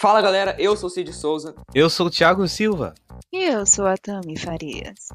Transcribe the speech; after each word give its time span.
Fala 0.00 0.22
galera, 0.22 0.56
eu 0.58 0.74
sou 0.76 0.86
o 0.86 0.90
Cid 0.90 1.12
Souza. 1.12 1.54
Eu 1.74 1.90
sou 1.90 2.06
o 2.06 2.10
Thiago 2.10 2.48
Silva. 2.48 2.94
E 3.30 3.44
eu 3.44 3.66
sou 3.66 3.86
a 3.86 3.98
Tami 3.98 4.38
Farias. 4.38 5.10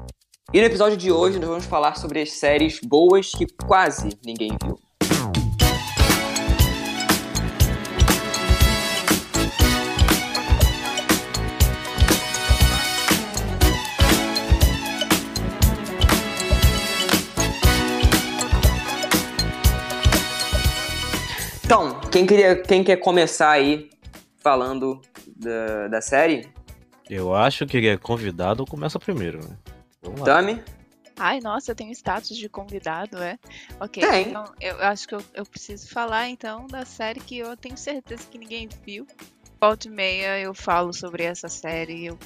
E 0.54 0.60
no 0.60 0.66
episódio 0.66 0.96
de 0.96 1.10
hoje 1.10 1.40
nós 1.40 1.48
vamos 1.48 1.64
falar 1.64 1.96
sobre 1.96 2.22
as 2.22 2.32
séries 2.32 2.78
boas 2.80 3.32
que 3.32 3.46
quase 3.66 4.10
ninguém 4.24 4.56
viu. 4.62 4.78
Quem, 22.16 22.26
queria, 22.26 22.56
quem 22.62 22.82
quer 22.82 22.96
começar 22.96 23.50
aí 23.50 23.90
falando 24.38 25.02
da, 25.36 25.88
da 25.88 26.00
série? 26.00 26.48
Eu 27.10 27.34
acho 27.34 27.66
que 27.66 27.76
é 27.86 27.98
convidado 27.98 28.64
começa 28.64 28.98
primeiro, 28.98 29.46
né? 29.46 29.54
Vamos 30.00 30.20
lá. 30.20 30.42
Ai, 31.18 31.40
nossa, 31.40 31.70
eu 31.70 31.74
tenho 31.74 31.92
status 31.92 32.34
de 32.36 32.48
convidado, 32.48 33.22
é? 33.22 33.38
Ok, 33.80 34.02
Tem. 34.02 34.28
então 34.28 34.44
eu 34.60 34.78
acho 34.80 35.06
que 35.06 35.14
eu, 35.14 35.22
eu 35.34 35.44
preciso 35.44 35.88
falar 35.90 36.28
então 36.28 36.66
da 36.66 36.86
série 36.86 37.20
que 37.20 37.38
eu 37.38 37.54
tenho 37.54 37.76
certeza 37.76 38.26
que 38.30 38.38
ninguém 38.38 38.66
viu. 38.84 39.06
Volta 39.60 39.86
e 39.86 39.90
meia 39.90 40.38
eu 40.38 40.54
falo 40.54 40.94
sobre 40.94 41.22
essa 41.22 41.48
série 41.48 41.96
e 41.96 42.06
eu 42.06 42.18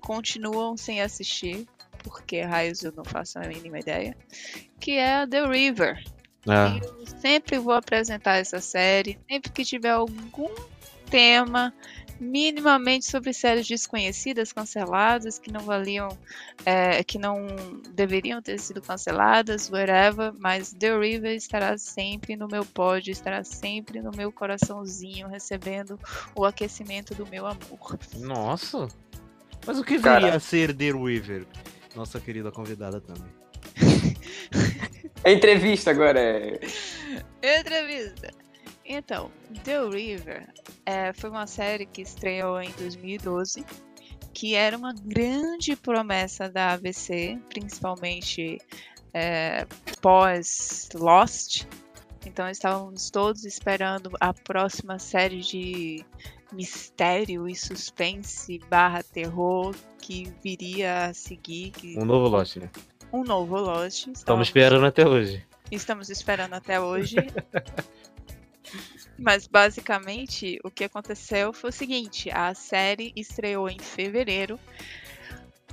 continuam 0.00 0.76
sem 0.76 1.00
assistir, 1.00 1.66
porque 2.02 2.42
raios 2.42 2.82
eu 2.82 2.92
não 2.92 3.04
faço 3.04 3.38
a 3.38 3.42
mínima 3.42 3.78
ideia. 3.78 4.14
Que 4.78 4.92
é 4.92 5.26
The 5.26 5.46
River. 5.46 6.17
É. 6.48 6.78
Eu 7.00 7.06
sempre 7.20 7.58
vou 7.58 7.74
apresentar 7.74 8.36
essa 8.36 8.60
série, 8.60 9.18
sempre 9.28 9.52
que 9.52 9.64
tiver 9.64 9.90
algum 9.90 10.54
tema 11.10 11.72
minimamente 12.20 13.06
sobre 13.06 13.32
séries 13.32 13.66
desconhecidas, 13.66 14.52
canceladas, 14.52 15.38
que 15.38 15.52
não 15.52 15.60
valiam, 15.60 16.08
é, 16.64 17.02
que 17.04 17.18
não 17.18 17.46
deveriam 17.94 18.42
ter 18.42 18.58
sido 18.58 18.82
canceladas, 18.82 19.70
whatever, 19.70 20.32
mas 20.38 20.72
The 20.72 20.98
River 20.98 21.36
estará 21.36 21.78
sempre 21.78 22.36
no 22.36 22.48
meu 22.48 22.64
pod, 22.64 23.10
estará 23.10 23.44
sempre 23.44 24.00
no 24.00 24.10
meu 24.10 24.32
coraçãozinho, 24.32 25.28
recebendo 25.28 25.98
o 26.34 26.44
aquecimento 26.44 27.14
do 27.14 27.26
meu 27.26 27.46
amor. 27.46 27.98
Nossa! 28.16 28.88
Mas 29.66 29.78
o 29.78 29.84
que 29.84 29.98
Cara. 29.98 30.20
viria 30.20 30.36
a 30.36 30.40
ser 30.40 30.74
The 30.74 30.92
River? 30.92 31.46
Nossa 31.94 32.20
querida 32.20 32.50
convidada 32.50 33.00
também. 33.00 33.30
É 35.24 35.32
entrevista 35.32 35.90
agora. 35.90 36.20
é- 36.20 36.60
Entrevista. 37.60 38.30
Então, 38.84 39.30
The 39.64 39.84
River 39.88 40.48
é, 40.86 41.12
foi 41.12 41.28
uma 41.30 41.46
série 41.46 41.84
que 41.86 42.00
estreou 42.02 42.60
em 42.60 42.70
2012, 42.72 43.64
que 44.32 44.54
era 44.54 44.76
uma 44.76 44.94
grande 44.94 45.76
promessa 45.76 46.48
da 46.48 46.72
ABC, 46.72 47.38
principalmente 47.50 48.58
é, 49.12 49.66
pós 50.00 50.88
Lost. 50.94 51.64
Então 52.26 52.48
estávamos 52.48 53.10
todos 53.10 53.44
esperando 53.44 54.10
a 54.20 54.32
próxima 54.32 54.98
série 54.98 55.40
de 55.40 56.04
mistério 56.52 57.48
e 57.48 57.54
suspense 57.54 58.58
barra 58.70 59.02
terror 59.02 59.74
que 60.00 60.32
viria 60.42 61.06
a 61.06 61.14
seguir. 61.14 61.70
Que, 61.72 61.98
Um 61.98 62.04
novo 62.04 62.28
lote, 62.28 62.60
né? 62.60 62.70
Um 63.12 63.24
novo 63.24 63.56
Lost. 63.56 64.06
Estamos 64.08 64.48
esperando 64.48 64.86
até 64.86 65.06
hoje. 65.06 65.44
Estamos 65.70 66.10
esperando 66.10 66.54
até 66.54 66.80
hoje. 66.80 67.16
Mas 69.18 69.46
basicamente 69.46 70.60
o 70.62 70.70
que 70.70 70.84
aconteceu 70.84 71.52
foi 71.52 71.70
o 71.70 71.72
seguinte: 71.72 72.30
a 72.30 72.54
série 72.54 73.12
estreou 73.16 73.68
em 73.68 73.78
fevereiro 73.78 74.58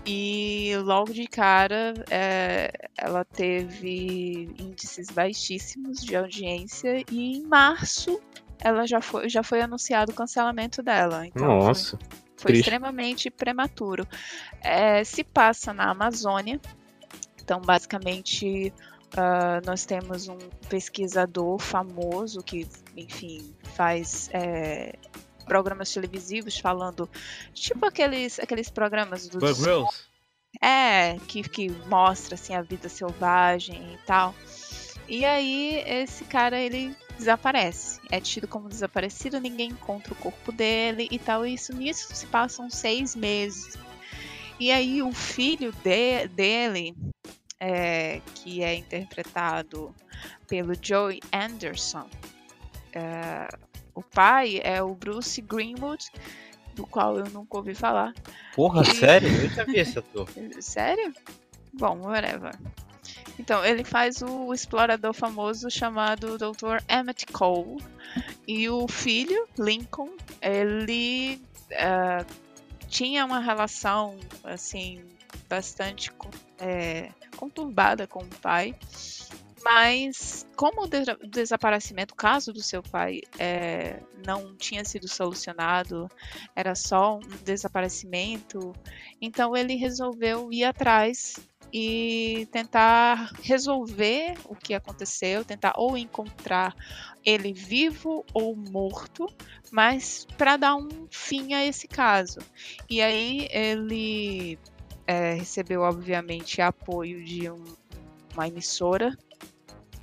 e 0.06 0.74
logo 0.84 1.14
de 1.14 1.28
cara 1.28 1.94
é, 2.10 2.72
ela 2.98 3.24
teve 3.26 4.50
índices 4.60 5.10
baixíssimos 5.10 6.04
de 6.04 6.16
audiência 6.16 7.04
e 7.12 7.38
em 7.38 7.44
março 7.44 8.20
ela 8.60 8.88
já 8.88 9.02
foi, 9.02 9.30
já 9.30 9.44
foi 9.44 9.62
anunciado 9.62 10.12
o 10.12 10.16
cancelamento 10.16 10.82
dela. 10.82 11.28
Então 11.28 11.46
foi- 11.46 11.56
Nossa. 11.68 12.00
foi 12.38 12.52
Triste. 12.52 12.62
extremamente 12.62 13.30
prematuro. 13.30 14.08
É, 14.62 15.04
se 15.04 15.24
passa 15.24 15.74
na 15.74 15.92
Amazônia, 15.92 16.60
então 17.46 17.62
basicamente 17.62 18.74
ah, 19.16 19.62
nós 19.66 19.86
temos 19.86 20.28
um 20.28 20.38
pesquisador 20.68 21.58
famoso 21.60 22.44
que, 22.44 22.68
enfim, 22.98 23.56
faz 23.76 24.30
é, 24.34 24.96
programas 25.46 25.94
televisivos 25.94 26.58
falando, 26.58 27.10
tipo 27.54 27.86
aqueles, 27.86 28.40
aqueles 28.40 28.70
programas 28.70 29.30
Bug 29.30 29.54
Girls? 29.54 30.06
é, 30.62 31.18
que, 31.28 31.44
que 31.44 31.70
mostra 31.88 32.36
assim 32.36 32.56
a 32.56 32.62
vida 32.62 32.90
selvagem 32.90 33.94
e 33.94 33.98
tal. 34.06 34.36
E 35.08 35.24
aí 35.24 35.84
esse 35.86 36.26
cara 36.26 36.60
ele 36.60 36.96
desaparece. 37.18 38.02
É 38.12 38.20
tido 38.20 38.48
como 38.48 38.68
desaparecido, 38.68 39.40
ninguém 39.40 39.70
encontra 39.70 40.12
o 40.14 40.16
corpo 40.16 40.52
dele 40.52 41.08
e 41.12 41.20
tal. 41.20 41.46
E 41.46 41.54
isso 41.54 41.74
nisso 41.74 42.14
se 42.14 42.26
passam 42.26 42.70
seis 42.70 43.16
meses. 43.16 43.78
E 44.60 44.72
aí 44.72 45.04
o 45.04 45.12
filho 45.14 45.72
de- 45.84 46.28
dele, 46.30 46.96
é, 47.60 48.22
que 48.36 48.64
é 48.64 48.76
interpretado 48.76 49.94
pelo 50.48 50.74
Joey 50.80 51.20
Anderson, 51.34 52.08
é, 52.94 53.48
o 53.94 54.02
pai 54.04 54.60
é 54.64 54.82
o 54.82 54.94
Bruce 54.94 55.42
Greenwood, 55.42 56.06
do 56.76 56.86
qual 56.86 57.18
eu 57.18 57.26
nunca 57.30 57.58
ouvi 57.58 57.74
falar. 57.74 58.14
Porra, 58.56 58.82
E- 58.82 58.96
sério? 58.96 59.30
Eu 59.30 59.50
já 59.50 59.64
vi 59.64 59.78
esse 59.78 59.98
ator. 60.00 60.28
Sério? 60.60 61.14
Bom, 61.74 62.00
whatever. 62.02 62.54
Então, 63.40 63.64
ele 63.66 63.84
faz 63.84 64.22
o 64.22 64.54
explorador 64.54 65.14
famoso 65.14 65.70
chamado 65.70 66.38
Dr. 66.38 66.82
Emmett 66.90 67.26
Cole. 67.28 67.84
E 68.48 68.70
o 68.70 68.88
filho, 68.88 69.48
Lincoln, 69.58 70.12
ele 70.42 71.42
eh, 71.72 72.26
tinha 72.88 73.26
uma 73.26 73.40
relação, 73.40 74.18
assim, 74.44 75.02
bastante 75.50 76.12
eh, 76.60 77.10
conturbada 77.36 78.08
com 78.08 78.24
o 78.24 78.40
pai. 78.42 78.76
Mas, 79.64 80.46
como 80.56 80.84
o 80.84 80.88
desa- 80.88 81.18
o 81.24 81.28
desaparecimento, 81.28 82.14
o 82.14 82.18
caso 82.18 82.54
do 82.54 82.62
seu 82.62 82.84
pai 82.84 83.22
eh, 83.40 84.00
não 84.26 84.56
tinha 84.56 84.86
sido 84.86 85.08
solucionado, 85.08 86.08
era 86.56 86.76
só 86.76 87.18
um 87.18 87.44
desaparecimento, 87.44 88.74
então 89.20 89.56
ele 89.56 89.76
resolveu 89.76 90.52
ir 90.52 90.66
atrás 90.66 91.40
e 91.74 92.48
tentar 92.52 93.32
resolver 93.42 94.36
o 94.46 94.56
que 94.56 94.74
aconteceu, 94.74 95.44
tentar 95.44 95.74
ou 95.76 95.98
encontrar 95.98 96.76
ele 97.26 97.52
vivo 97.52 98.24
ou 98.34 98.56
morto, 98.56 99.26
mas 99.72 100.28
para 100.38 100.58
dar 100.58 100.76
um 100.76 101.08
fim 101.10 101.54
a 101.54 101.66
esse 101.66 101.88
caso. 101.88 102.40
E 102.90 103.02
aí 103.02 103.48
ele 103.52 104.60
é, 105.08 105.34
recebeu, 105.34 105.82
obviamente, 105.82 106.62
apoio 106.62 107.24
de 107.24 107.50
um- 107.50 107.64
uma 108.34 108.48
emissora 108.48 109.18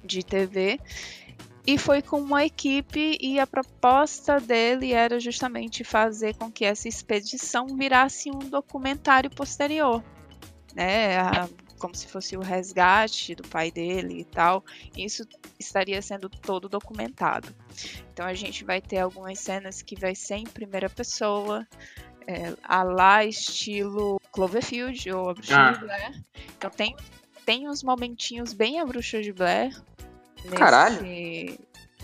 de 0.04 0.22
TV 0.22 0.78
e 1.66 1.78
foi 1.78 2.02
com 2.02 2.20
uma 2.20 2.44
equipe 2.44 3.16
e 3.20 3.38
a 3.38 3.46
proposta 3.46 4.40
dele 4.40 4.92
era 4.92 5.20
justamente 5.20 5.84
fazer 5.84 6.34
com 6.34 6.50
que 6.50 6.64
essa 6.64 6.88
expedição 6.88 7.66
virasse 7.68 8.30
um 8.30 8.38
documentário 8.38 9.30
posterior, 9.30 10.02
né? 10.74 11.18
A- 11.18 11.48
como 11.78 11.96
se 11.96 12.06
fosse 12.06 12.36
o 12.36 12.40
resgate 12.40 13.34
do 13.34 13.42
pai 13.42 13.68
dele 13.68 14.20
e 14.20 14.24
tal. 14.24 14.64
Isso 14.96 15.26
estaria 15.58 16.00
sendo 16.00 16.28
todo 16.28 16.68
documentado. 16.68 17.52
Então 18.12 18.24
a 18.24 18.34
gente 18.34 18.64
vai 18.64 18.80
ter 18.80 18.98
algumas 18.98 19.40
cenas 19.40 19.82
que 19.82 19.98
vai 19.98 20.14
ser 20.14 20.36
em 20.36 20.44
primeira 20.44 20.88
pessoa, 20.88 21.66
é, 22.24 22.54
a 22.62 22.84
lá 22.84 23.24
estilo 23.24 24.20
Cloverfield 24.32 25.10
ou 25.12 25.30
a 25.30 25.34
Bruxa 25.34 25.56
Ah. 25.56 25.70
de 25.72 25.80
Blair. 25.80 26.22
Então 26.56 26.70
tem, 26.70 26.96
tem 27.44 27.68
uns 27.68 27.82
momentinhos 27.82 28.52
bem 28.52 28.80
a 28.80 28.84
Bruxa 28.84 29.20
de 29.22 29.32
Blair 29.32 29.78
nesse, 30.44 30.56
Caralho. 30.56 31.02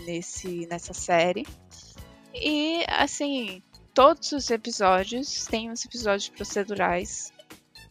nesse 0.05 0.67
nessa 0.67 0.93
série. 0.93 1.45
E 2.33 2.85
assim, 2.87 3.61
todos 3.93 4.31
os 4.31 4.49
episódios 4.51 5.45
têm 5.45 5.71
uns 5.71 5.83
episódios 5.83 6.29
procedurais, 6.29 7.33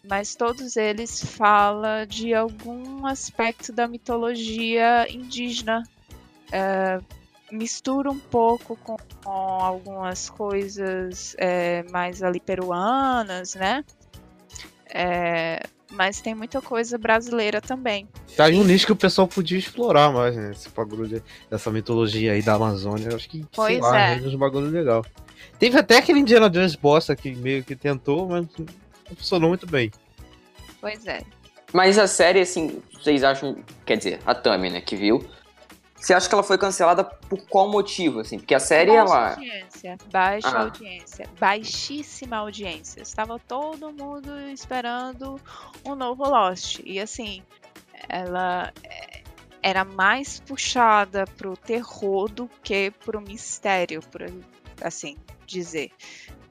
mas 0.09 0.35
todos 0.37 0.77
eles 0.77 1.21
falam 1.23 2.07
de 2.07 2.33
algum 2.33 3.05
aspecto 3.07 3.73
da 3.73 3.87
mitologia 3.89 5.07
indígena. 5.11 5.83
É, 6.51 6.99
mistura 7.51 8.11
um 8.11 8.19
pouco 8.19 8.77
com, 8.77 8.97
com 9.23 9.31
algumas 9.31 10.31
coisas 10.31 11.35
é, 11.39 11.83
mais 11.91 12.23
ali 12.23 12.41
peruanas, 12.41 13.55
né? 13.55 13.85
É, 14.91 15.63
mas 15.93 16.21
tem 16.21 16.35
muita 16.35 16.61
coisa 16.61 16.99
brasileira 16.99 17.61
também. 17.61 18.09
Tá 18.37 18.45
aí 18.45 18.57
um 18.57 18.65
nicho 18.65 18.87
que 18.87 18.93
o 18.93 18.97
pessoal 18.97 19.27
podia 19.27 19.59
explorar 19.59 20.13
mais, 20.13 20.37
né? 20.37 20.51
Esse 20.51 20.69
bagulho 20.69 21.09
de, 21.09 21.23
dessa 21.51 21.71
mitologia 21.71 22.33
aí 22.33 22.43
da 22.43 22.55
Amazônia. 22.55 23.09
Eu 23.11 23.17
acho 23.17 23.29
que, 23.29 23.45
Pois 23.55 23.75
sei 23.75 23.81
lá, 23.81 24.11
é. 24.11 24.17
uns 24.17 24.35
bagulho 24.35 24.71
legal. 24.71 25.05
Teve 25.59 25.79
até 25.79 25.99
aquele 25.99 26.21
Indiana 26.21 26.51
Jones 26.51 26.77
bosta 26.77 27.17
que 27.17 27.35
meio 27.35 27.65
que 27.65 27.75
tentou, 27.75 28.29
mas 28.29 28.47
não 28.59 28.67
funcionou 29.17 29.49
muito 29.49 29.67
bem. 29.67 29.91
Pois 30.81 31.07
é. 31.07 31.23
Mas 31.73 31.99
a 31.99 32.07
série, 32.07 32.41
assim, 32.41 32.81
vocês 32.93 33.23
acham. 33.23 33.57
Quer 33.85 33.97
dizer, 33.97 34.21
a 34.25 34.35
Tami, 34.35 34.71
né, 34.71 34.81
que 34.81 34.97
viu. 34.97 35.25
Você 36.01 36.15
acha 36.15 36.29
que 36.29 36.35
ela 36.35 36.43
foi 36.45 36.57
cancelada 36.57 37.05
por 37.05 37.41
qual 37.49 37.69
motivo, 37.69 38.21
assim? 38.21 38.39
Porque 38.39 38.55
a 38.55 38.61
série, 38.61 38.91
Baixa 38.93 39.15
ela. 39.15 39.31
audiência, 39.31 39.99
baixa 40.13 40.49
Ah. 40.49 40.61
audiência, 40.61 41.29
baixíssima 41.41 42.37
audiência. 42.37 43.03
Estava 43.03 43.39
todo 43.39 43.93
mundo 43.93 44.39
esperando 44.51 45.41
um 45.85 45.95
novo 45.95 46.23
Lost. 46.29 46.81
E 46.85 47.01
assim, 47.01 47.43
ela 48.09 48.73
é, 48.85 49.23
era 49.61 49.85
mais 49.85 50.39
puxada 50.41 51.25
pro 51.37 51.57
terror 51.57 52.29
do 52.29 52.49
que 52.63 52.93
pro 53.05 53.21
mistério, 53.21 54.01
por 54.03 54.23
assim 54.81 55.17
dizer. 55.47 55.91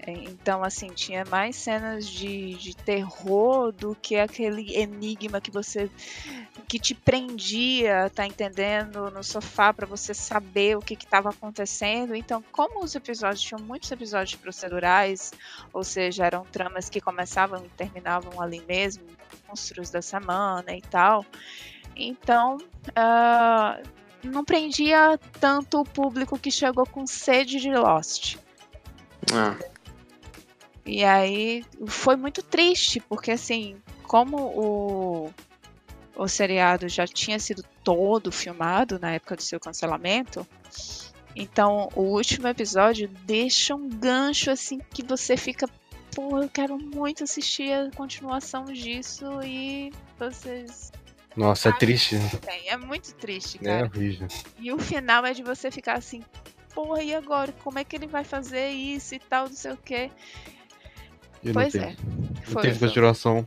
É, 0.07 0.11
Então, 0.11 0.63
assim, 0.63 0.87
tinha 0.87 1.25
mais 1.25 1.57
cenas 1.57 2.07
de, 2.07 2.53
de 2.55 2.73
terror 2.73 3.73
do 3.73 3.93
que 3.93 4.15
aquele 4.15 4.73
enigma 4.73 5.41
que 5.41 5.51
você. 5.51 5.91
que 6.67 6.79
te 6.79 6.95
prendia, 6.95 8.09
tá 8.15 8.25
entendendo? 8.25 9.11
No 9.11 9.21
sofá 9.21 9.73
para 9.73 9.85
você 9.85 10.13
saber 10.13 10.77
o 10.77 10.81
que 10.81 10.93
estava 10.93 11.29
acontecendo. 11.29 12.15
Então, 12.15 12.41
como 12.53 12.83
os 12.83 12.95
episódios 12.95 13.41
tinham 13.41 13.61
muitos 13.61 13.91
episódios 13.91 14.35
procedurais, 14.35 15.33
ou 15.73 15.83
seja, 15.83 16.25
eram 16.25 16.45
tramas 16.45 16.89
que 16.89 17.01
começavam 17.01 17.65
e 17.65 17.69
terminavam 17.69 18.41
ali 18.41 18.61
mesmo, 18.65 19.03
monstros 19.47 19.89
da 19.89 20.01
semana 20.01 20.73
e 20.73 20.81
tal. 20.81 21.25
Então, 21.95 22.57
ah, 22.95 23.81
não 24.23 24.45
prendia 24.45 25.19
tanto 25.39 25.81
o 25.81 25.83
público 25.83 26.39
que 26.39 26.51
chegou 26.51 26.85
com 26.85 27.05
sede 27.05 27.59
de 27.59 27.71
Lost. 27.73 28.37
Ah, 29.33 29.57
E 30.87 31.03
aí 31.03 31.65
foi 31.85 32.15
muito 32.15 32.41
triste, 32.41 32.99
porque 33.01 33.31
assim, 33.31 33.75
como 34.03 34.37
o, 34.37 35.33
o 36.15 36.27
seriado 36.27 36.87
já 36.87 37.05
tinha 37.05 37.37
sido 37.39 37.63
todo 37.83 38.31
filmado 38.31 38.97
na 38.97 39.11
época 39.11 39.35
do 39.35 39.41
seu 39.43 39.59
cancelamento, 39.59 40.47
então 41.35 41.89
o 41.95 42.01
último 42.03 42.47
episódio 42.47 43.07
deixa 43.25 43.75
um 43.75 43.89
gancho 43.89 44.49
assim 44.49 44.79
que 44.93 45.03
você 45.03 45.35
fica, 45.35 45.67
pô, 46.15 46.41
eu 46.41 46.49
quero 46.49 46.77
muito 46.79 47.23
assistir 47.25 47.71
a 47.73 47.91
continuação 47.91 48.65
disso 48.65 49.25
e 49.43 49.91
vocês. 50.17 50.91
Nossa, 51.35 51.69
é 51.69 51.73
triste. 51.73 52.15
né? 52.15 52.31
Bem, 52.45 52.69
é 52.69 52.77
muito 52.77 53.13
triste, 53.13 53.59
É 53.61 53.63
cara. 53.65 53.85
horrível. 53.85 54.27
E 54.57 54.71
o 54.71 54.79
final 54.79 55.23
é 55.25 55.33
de 55.33 55.43
você 55.43 55.69
ficar 55.69 55.97
assim, 55.97 56.23
porra, 56.73 57.03
e 57.03 57.13
agora? 57.13 57.51
Como 57.63 57.77
é 57.77 57.83
que 57.83 57.95
ele 57.95 58.07
vai 58.07 58.23
fazer 58.23 58.69
isso 58.69 59.13
e 59.13 59.19
tal, 59.19 59.47
não 59.47 59.55
sei 59.55 59.71
o 59.73 59.77
quê. 59.77 60.09
E 61.43 61.47
não 61.47 61.53
Pois 61.53 61.71
teve, 61.73 61.85
é. 61.85 61.95
Não 62.05 62.35
Foi, 62.43 62.61
teve 62.63 62.79
foi. 62.79 62.87
continuação. 62.87 63.45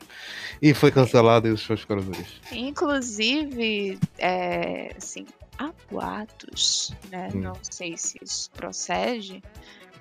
E 0.62 0.74
foi 0.74 0.90
cancelado 0.90 1.48
e 1.48 1.50
os 1.50 1.60
shows 1.60 1.80
ficaram 1.80 2.02
duros. 2.02 2.40
Inclusive, 2.52 3.98
é, 4.18 4.94
assim, 4.96 5.26
há 5.58 5.70
boatos, 5.90 6.92
né? 7.10 7.28
Hum. 7.34 7.40
Não 7.40 7.56
sei 7.62 7.96
se 7.96 8.18
isso 8.22 8.50
procede. 8.52 9.42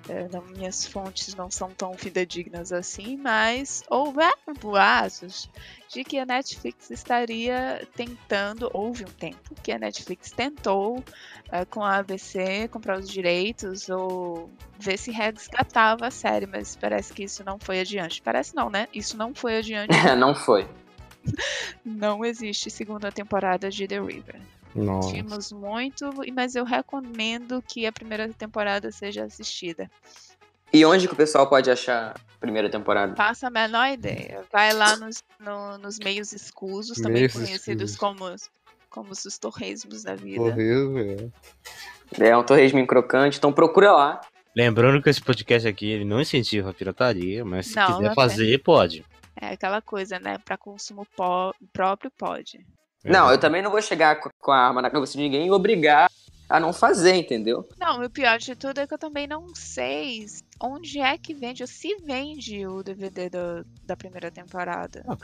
É, 0.08 0.28
não- 0.32 0.42
minhas 0.42 0.86
fontes 0.86 1.34
não 1.34 1.50
são 1.50 1.70
tão 1.70 1.94
fidedignas 1.94 2.72
assim, 2.72 3.16
mas 3.16 3.82
houveram 3.88 4.54
boatos 4.60 5.48
de 5.88 6.04
que 6.04 6.18
a 6.18 6.26
Netflix 6.26 6.90
estaria 6.90 7.86
tentando, 7.94 8.70
houve 8.72 9.04
um 9.04 9.08
tempo 9.10 9.54
que 9.62 9.72
a 9.72 9.78
Netflix 9.78 10.30
tentou 10.30 11.04
é, 11.50 11.64
com 11.64 11.82
a 11.84 11.96
ABC 11.96 12.68
comprar 12.68 12.98
os 12.98 13.08
direitos 13.08 13.88
ou 13.88 14.50
ver 14.78 14.96
se 14.96 15.10
resgatava 15.10 16.06
a 16.06 16.10
série, 16.10 16.46
mas 16.46 16.76
parece 16.76 17.12
que 17.12 17.24
isso 17.24 17.44
não 17.44 17.58
foi 17.58 17.80
adiante. 17.80 18.22
Parece 18.22 18.54
não, 18.54 18.70
né? 18.70 18.88
Isso 18.94 19.16
não 19.16 19.34
foi 19.34 19.56
adiante 19.58 19.92
não 20.16 20.34
foi. 20.34 20.66
não 21.84 22.24
existe 22.24 22.70
segunda 22.70 23.12
temporada 23.12 23.68
de 23.70 23.86
The 23.86 24.00
River. 24.00 24.40
Nossa. 24.74 25.10
Tínhamos 25.10 25.50
muito, 25.52 26.10
mas 26.34 26.54
eu 26.54 26.64
recomendo 26.64 27.62
que 27.66 27.86
a 27.86 27.92
primeira 27.92 28.28
temporada 28.32 28.90
seja 28.92 29.24
assistida. 29.24 29.90
E 30.72 30.84
onde 30.84 31.08
que 31.08 31.14
o 31.14 31.16
pessoal 31.16 31.48
pode 31.48 31.68
achar 31.70 32.10
a 32.14 32.38
primeira 32.38 32.70
temporada? 32.70 33.16
Faça 33.16 33.48
a 33.48 33.50
menor 33.50 33.88
ideia. 33.90 34.44
Vai 34.52 34.72
lá 34.72 34.96
nos, 34.96 35.22
no- 35.40 35.78
nos 35.78 35.98
meios 35.98 36.32
escusos, 36.32 36.98
também 36.98 37.22
Meios 37.22 37.32
conhecidos 37.32 37.90
escusos. 37.90 37.96
como, 37.98 38.36
como 38.88 39.10
os 39.10 39.38
torresmos 39.38 40.04
da 40.04 40.14
vida. 40.14 40.40
Horrível, 40.40 40.98
é. 40.98 42.28
É 42.28 42.36
um 42.36 42.44
torresminho 42.44 42.86
crocante, 42.86 43.38
então 43.38 43.52
procura 43.52 43.90
lá. 43.92 44.20
Lembrando 44.56 45.02
que 45.02 45.10
esse 45.10 45.20
podcast 45.22 45.66
aqui 45.66 45.86
ele 45.90 46.04
não 46.04 46.20
incentiva 46.20 46.70
a 46.70 46.74
pirataria, 46.74 47.44
mas 47.44 47.66
se 47.68 47.76
Não, 47.76 47.86
quiser 47.86 48.08
não 48.08 48.14
fazer, 48.14 48.62
pode. 48.62 49.04
É 49.40 49.48
aquela 49.54 49.80
coisa, 49.80 50.18
né? 50.20 50.38
Para 50.44 50.56
consumo 50.56 51.06
próprio, 51.72 52.10
pode. 52.16 52.64
Não, 53.04 53.30
eu 53.30 53.38
também 53.38 53.62
não 53.62 53.70
vou 53.70 53.80
chegar 53.80 54.16
co- 54.20 54.30
com 54.40 54.50
a 54.52 54.58
arma 54.58 54.82
na 54.82 54.90
cabeça 54.90 55.12
de 55.12 55.18
ninguém 55.18 55.46
e 55.46 55.50
obrigar 55.50 56.10
a 56.48 56.60
não 56.60 56.72
fazer, 56.72 57.14
entendeu? 57.14 57.66
Não, 57.78 58.02
e 58.02 58.06
o 58.06 58.10
pior 58.10 58.38
de 58.38 58.54
tudo 58.56 58.78
é 58.80 58.86
que 58.86 58.92
eu 58.92 58.98
também 58.98 59.26
não 59.26 59.54
sei 59.54 60.26
onde 60.60 60.98
é 61.00 61.16
que 61.16 61.32
vende, 61.32 61.62
ou 61.62 61.66
se 61.66 61.94
vende 62.04 62.66
o 62.66 62.82
DVD 62.82 63.30
do- 63.30 63.64
da 63.84 63.96
primeira 63.96 64.30
temporada. 64.30 65.02
Ah, 65.08 65.16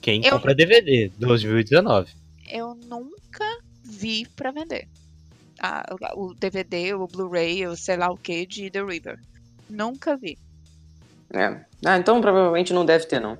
Quem 0.00 0.24
Eu- 0.24 0.32
compra 0.32 0.54
DVD 0.54 1.10
2019. 1.18 2.12
eu 2.50 2.74
nunca 2.74 3.44
vi 3.84 4.26
pra 4.34 4.50
vender. 4.50 4.88
Ah, 5.60 5.84
o 6.14 6.34
DVD, 6.34 6.94
o 6.94 7.06
Blu-ray, 7.06 7.66
ou 7.66 7.76
sei 7.76 7.96
lá 7.96 8.10
o 8.10 8.16
que 8.16 8.44
de 8.46 8.70
The 8.70 8.82
River. 8.82 9.18
Nunca 9.70 10.16
vi. 10.16 10.36
É. 11.32 11.64
Ah, 11.84 11.96
então 11.98 12.20
provavelmente 12.20 12.72
não 12.72 12.84
deve 12.84 13.06
ter, 13.06 13.20
não. 13.20 13.38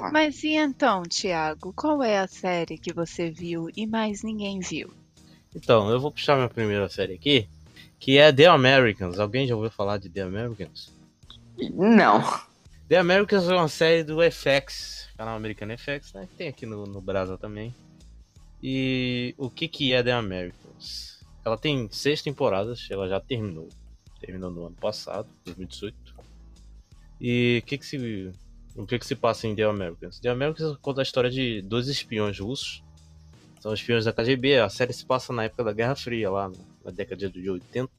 Ah. 0.00 0.10
Mas 0.12 0.42
e 0.42 0.54
então, 0.54 1.02
Thiago, 1.02 1.72
qual 1.74 2.02
é 2.02 2.18
a 2.18 2.26
série 2.26 2.78
que 2.78 2.92
você 2.92 3.30
viu 3.30 3.68
e 3.76 3.86
mais 3.86 4.22
ninguém 4.22 4.60
viu? 4.60 4.92
Então, 5.54 5.90
eu 5.90 6.00
vou 6.00 6.10
puxar 6.10 6.36
minha 6.36 6.48
primeira 6.48 6.88
série 6.88 7.14
aqui, 7.14 7.48
que 7.98 8.16
é 8.18 8.32
The 8.32 8.46
Americans. 8.46 9.18
Alguém 9.18 9.46
já 9.46 9.54
ouviu 9.54 9.70
falar 9.70 9.98
de 9.98 10.08
The 10.08 10.22
Americans? 10.22 10.92
Não. 11.72 12.22
The 12.88 12.96
Americans 12.96 13.48
é 13.48 13.54
uma 13.54 13.68
série 13.68 14.02
do 14.02 14.18
FX, 14.20 15.08
canal 15.16 15.36
americano 15.36 15.76
FX, 15.76 16.12
né? 16.14 16.26
que 16.30 16.36
Tem 16.36 16.48
aqui 16.48 16.66
no, 16.66 16.86
no 16.86 17.00
Brasil 17.00 17.36
também. 17.36 17.74
E 18.62 19.34
o 19.38 19.48
que 19.48 19.68
que 19.68 19.92
é 19.92 20.02
The 20.02 20.12
Americans? 20.12 21.20
Ela 21.44 21.56
tem 21.56 21.88
seis 21.90 22.22
temporadas, 22.22 22.88
ela 22.90 23.08
já 23.08 23.20
terminou. 23.20 23.68
Terminou 24.20 24.50
no 24.50 24.66
ano 24.66 24.76
passado, 24.76 25.28
2018. 25.44 26.14
E 27.20 27.60
o 27.62 27.66
que 27.66 27.78
que 27.78 27.86
se 27.86 28.32
o 28.82 28.86
que 28.86 28.98
que 28.98 29.06
se 29.06 29.14
passa 29.14 29.46
em 29.46 29.54
The 29.54 29.64
Americans? 29.64 30.18
The 30.20 30.28
Americans 30.28 30.76
conta 30.80 31.00
a 31.00 31.02
história 31.02 31.30
de 31.30 31.62
dois 31.62 31.88
espiões 31.88 32.38
russos. 32.38 32.82
São 33.60 33.74
espiões 33.74 34.04
da 34.06 34.12
KGB, 34.12 34.58
a 34.58 34.68
série 34.70 34.92
se 34.92 35.04
passa 35.04 35.32
na 35.32 35.44
época 35.44 35.62
da 35.64 35.72
Guerra 35.72 35.94
Fria, 35.94 36.30
lá 36.30 36.50
na 36.84 36.90
década 36.90 37.28
de 37.28 37.50
80 37.50 37.90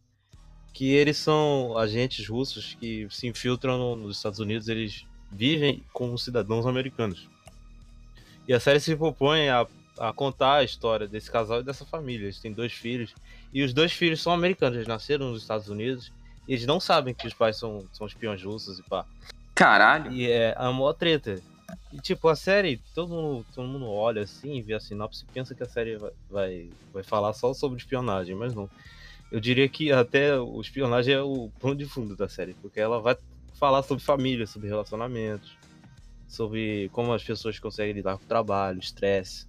que 0.73 0.93
eles 0.93 1.17
são 1.17 1.77
agentes 1.77 2.25
russos 2.27 2.75
que 2.79 3.05
se 3.11 3.27
infiltram 3.27 3.77
no- 3.77 3.95
nos 3.97 4.15
Estados 4.17 4.39
Unidos, 4.39 4.69
eles 4.69 5.05
vivem 5.29 5.83
como 5.91 6.17
cidadãos 6.17 6.65
americanos. 6.65 7.27
E 8.47 8.53
a 8.53 8.59
série 8.59 8.79
se 8.79 8.95
propõe 8.95 9.49
a, 9.49 9.67
a 9.99 10.13
contar 10.13 10.55
a 10.59 10.63
história 10.63 11.07
desse 11.07 11.29
casal 11.29 11.59
e 11.59 11.63
dessa 11.63 11.85
família. 11.85 12.23
Eles 12.25 12.39
têm 12.39 12.53
dois 12.53 12.71
filhos, 12.71 13.13
e 13.53 13.63
os 13.63 13.73
dois 13.73 13.91
filhos 13.91 14.21
são 14.21 14.31
americanos, 14.31 14.77
eles 14.77 14.87
nasceram 14.87 15.29
nos 15.31 15.41
Estados 15.41 15.67
Unidos, 15.67 16.11
e 16.47 16.53
eles 16.53 16.65
não 16.65 16.79
sabem 16.79 17.13
que 17.13 17.27
os 17.27 17.33
pais 17.33 17.57
são, 17.57 17.85
são 17.91 18.07
espiões 18.07 18.41
russos 18.41 18.79
e 18.79 18.83
pá. 18.83 19.05
Caralho. 19.55 20.11
E 20.11 20.29
é 20.29 20.55
a 20.57 20.71
maior 20.71 20.93
treta. 20.93 21.41
E 21.91 21.99
tipo, 21.99 22.27
a 22.29 22.35
série, 22.35 22.81
todo 22.95 23.09
mundo, 23.09 23.45
todo 23.53 23.67
mundo 23.67 23.89
olha 23.89 24.21
assim, 24.21 24.61
vê 24.61 24.73
a 24.73 24.79
sinopse 24.79 25.23
e 25.23 25.33
pensa 25.33 25.53
que 25.53 25.63
a 25.63 25.69
série 25.69 25.97
vai, 25.97 26.11
vai, 26.29 26.69
vai 26.93 27.03
falar 27.03 27.33
só 27.33 27.53
sobre 27.53 27.77
espionagem, 27.77 28.35
mas 28.35 28.53
não. 28.53 28.69
Eu 29.31 29.39
diria 29.39 29.67
que 29.67 29.91
até 29.91 30.37
o 30.37 30.59
espionagem 30.59 31.15
é 31.15 31.21
o 31.21 31.49
plano 31.59 31.75
de 31.75 31.85
fundo 31.85 32.15
da 32.15 32.27
série, 32.27 32.53
porque 32.55 32.79
ela 32.79 32.99
vai 32.99 33.15
falar 33.53 33.83
sobre 33.83 34.03
família, 34.03 34.47
sobre 34.47 34.67
relacionamentos, 34.67 35.57
sobre 36.27 36.89
como 36.93 37.13
as 37.13 37.23
pessoas 37.23 37.59
conseguem 37.59 37.93
lidar 37.93 38.17
com 38.17 38.23
o 38.23 38.27
trabalho, 38.27 38.79
estresse. 38.79 39.47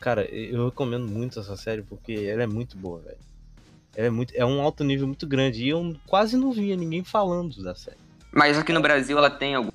Cara, 0.00 0.24
eu 0.24 0.66
recomendo 0.66 1.06
muito 1.06 1.40
essa 1.40 1.56
série 1.56 1.82
porque 1.82 2.12
ela 2.12 2.42
é 2.42 2.46
muito 2.46 2.76
boa, 2.76 3.00
velho. 3.00 3.18
É, 3.94 4.10
muito, 4.10 4.32
é 4.36 4.44
um 4.44 4.60
alto 4.60 4.84
nível 4.84 5.06
muito 5.06 5.26
grande 5.26 5.64
e 5.64 5.68
eu 5.68 5.96
quase 6.06 6.36
não 6.36 6.52
via 6.52 6.76
ninguém 6.76 7.02
falando 7.02 7.62
da 7.62 7.74
série. 7.74 8.05
Mas 8.36 8.58
aqui 8.58 8.70
no 8.70 8.82
Brasil 8.82 9.16
ela 9.16 9.30
tem 9.30 9.54
algum, 9.54 9.70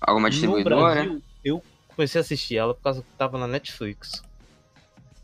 alguma 0.00 0.26
No 0.26 0.30
distribuidora? 0.32 0.94
Brasil, 0.94 1.22
eu 1.44 1.62
comecei 1.94 2.18
a 2.20 2.22
assistir 2.22 2.56
ela 2.56 2.74
por 2.74 2.82
causa 2.82 3.02
que 3.02 3.08
tava 3.16 3.38
na 3.38 3.46
Netflix. 3.46 4.20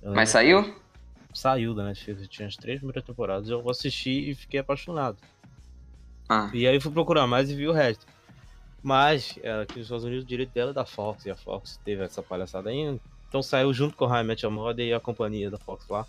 Eu 0.00 0.14
Mas 0.14 0.30
saiu? 0.30 0.72
Saiu 1.32 1.74
da 1.74 1.82
Netflix, 1.84 2.28
tinha 2.28 2.46
as 2.46 2.54
três 2.54 2.78
primeiras 2.78 3.02
temporadas, 3.02 3.48
eu 3.48 3.68
assisti 3.68 4.30
e 4.30 4.34
fiquei 4.36 4.60
apaixonado. 4.60 5.18
Ah. 6.28 6.48
E 6.54 6.64
aí 6.64 6.80
fui 6.80 6.92
procurar 6.92 7.26
mais 7.26 7.50
e 7.50 7.56
vi 7.56 7.66
o 7.66 7.72
resto. 7.72 8.06
Mas 8.80 9.36
é, 9.42 9.62
aqui 9.62 9.78
nos 9.78 9.86
Estados 9.86 10.04
Unidos 10.04 10.24
o 10.24 10.28
direito 10.28 10.52
dela 10.52 10.70
é 10.70 10.74
da 10.74 10.84
Fox, 10.84 11.26
e 11.26 11.30
a 11.32 11.36
Fox 11.36 11.80
teve 11.84 12.04
essa 12.04 12.22
palhaçada 12.22 12.70
aí. 12.70 13.00
Então 13.28 13.42
saiu 13.42 13.74
junto 13.74 13.96
com 13.96 14.04
o 14.04 14.08
High 14.08 14.24
Your 14.40 14.52
Mother 14.52 14.86
e 14.86 14.94
a 14.94 15.00
companhia 15.00 15.50
da 15.50 15.58
Fox 15.58 15.88
lá. 15.88 16.06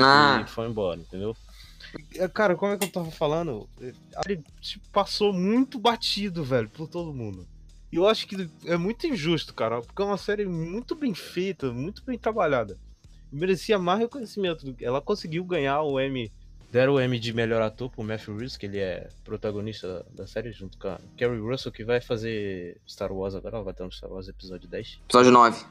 Ah, 0.00 0.42
E 0.42 0.48
foi 0.48 0.66
embora, 0.66 0.98
entendeu? 0.98 1.36
É, 2.14 2.28
Cara, 2.28 2.56
como 2.56 2.72
é 2.72 2.78
que 2.78 2.84
eu 2.84 2.92
tava 2.92 3.10
falando? 3.10 3.68
Ele 3.80 4.42
tipo, 4.60 4.88
passou 4.90 5.32
muito 5.32 5.78
batido, 5.78 6.44
velho, 6.44 6.68
por 6.68 6.88
todo 6.88 7.12
mundo. 7.12 7.46
E 7.92 7.96
eu 7.96 8.06
acho 8.06 8.26
que 8.26 8.48
é 8.64 8.76
muito 8.76 9.06
injusto, 9.06 9.54
cara, 9.54 9.80
porque 9.80 10.02
é 10.02 10.04
uma 10.04 10.18
série 10.18 10.46
muito 10.46 10.94
bem 10.94 11.14
feita, 11.14 11.72
muito 11.72 12.02
bem 12.04 12.18
trabalhada. 12.18 12.76
Merecia 13.30 13.78
mais 13.78 14.00
reconhecimento. 14.00 14.74
Ela 14.80 15.00
conseguiu 15.00 15.44
ganhar 15.44 15.82
o 15.82 16.00
Emmy, 16.00 16.30
deram 16.70 16.94
o 16.94 17.00
Emmy 17.00 17.18
de 17.18 17.32
melhor 17.32 17.62
ator 17.62 17.90
pro 17.90 18.02
Matthew 18.02 18.36
Reeves, 18.36 18.56
que 18.56 18.66
ele 18.66 18.78
é 18.78 19.08
protagonista 19.24 19.88
da, 19.88 20.22
da 20.22 20.26
série, 20.26 20.52
junto 20.52 20.76
com 20.78 20.88
a 20.88 20.98
Kerry 21.16 21.38
Russell, 21.38 21.72
que 21.72 21.84
vai 21.84 22.00
fazer 22.00 22.80
Star 22.86 23.12
Wars 23.12 23.34
agora, 23.34 23.56
ela 23.56 23.64
vai 23.64 23.72
estar 23.72 23.84
no 23.84 23.92
Star 23.92 24.10
Wars 24.10 24.28
episódio 24.28 24.68
10. 24.68 25.00
episódio 25.04 25.32
9. 25.32 25.64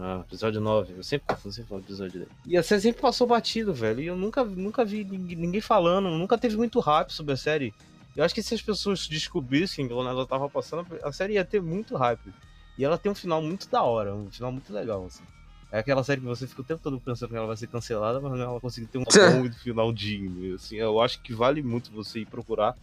Ah, 0.00 0.22
episódio 0.26 0.60
9. 0.60 0.94
Eu 0.96 1.02
sempre 1.02 1.26
confundo, 1.26 1.54
sempre 1.54 1.68
falo 1.68 1.80
episódio 1.80 2.20
10. 2.20 2.30
E 2.46 2.56
a 2.56 2.62
série 2.62 2.80
sempre 2.80 3.02
passou 3.02 3.26
batido, 3.26 3.74
velho. 3.74 4.00
E 4.00 4.06
eu 4.06 4.16
nunca, 4.16 4.44
nunca 4.44 4.84
vi 4.84 5.04
ninguém 5.04 5.60
falando, 5.60 6.08
nunca 6.10 6.38
teve 6.38 6.56
muito 6.56 6.78
hype 6.78 7.10
sobre 7.10 7.32
a 7.32 7.36
série. 7.36 7.74
Eu 8.14 8.24
acho 8.24 8.34
que 8.34 8.42
se 8.42 8.54
as 8.54 8.62
pessoas 8.62 9.08
descobrissem 9.08 9.88
quando 9.88 10.08
ela 10.08 10.26
tava 10.26 10.48
passando, 10.48 10.86
a 11.02 11.12
série 11.12 11.34
ia 11.34 11.44
ter 11.44 11.60
muito 11.60 11.96
hype. 11.96 12.32
E 12.76 12.84
ela 12.84 12.96
tem 12.96 13.10
um 13.10 13.14
final 13.14 13.42
muito 13.42 13.68
da 13.68 13.82
hora, 13.82 14.14
um 14.14 14.30
final 14.30 14.52
muito 14.52 14.72
legal, 14.72 15.04
assim. 15.04 15.24
É 15.70 15.80
aquela 15.80 16.02
série 16.04 16.20
que 16.20 16.26
você 16.26 16.46
fica 16.46 16.62
o 16.62 16.64
tempo 16.64 16.80
todo 16.82 16.98
pensando 17.00 17.30
que 17.30 17.36
ela 17.36 17.46
vai 17.46 17.56
ser 17.56 17.66
cancelada, 17.66 18.20
mas 18.20 18.38
ela 18.40 18.60
conseguiu 18.60 18.88
ter 18.88 18.98
um 18.98 19.04
bom 19.04 19.52
final 19.52 19.92
digno. 19.92 20.54
Assim, 20.54 20.76
eu 20.76 21.00
acho 21.00 21.20
que 21.20 21.34
vale 21.34 21.60
muito 21.60 21.90
você 21.90 22.20
ir 22.20 22.26
procurar 22.26 22.76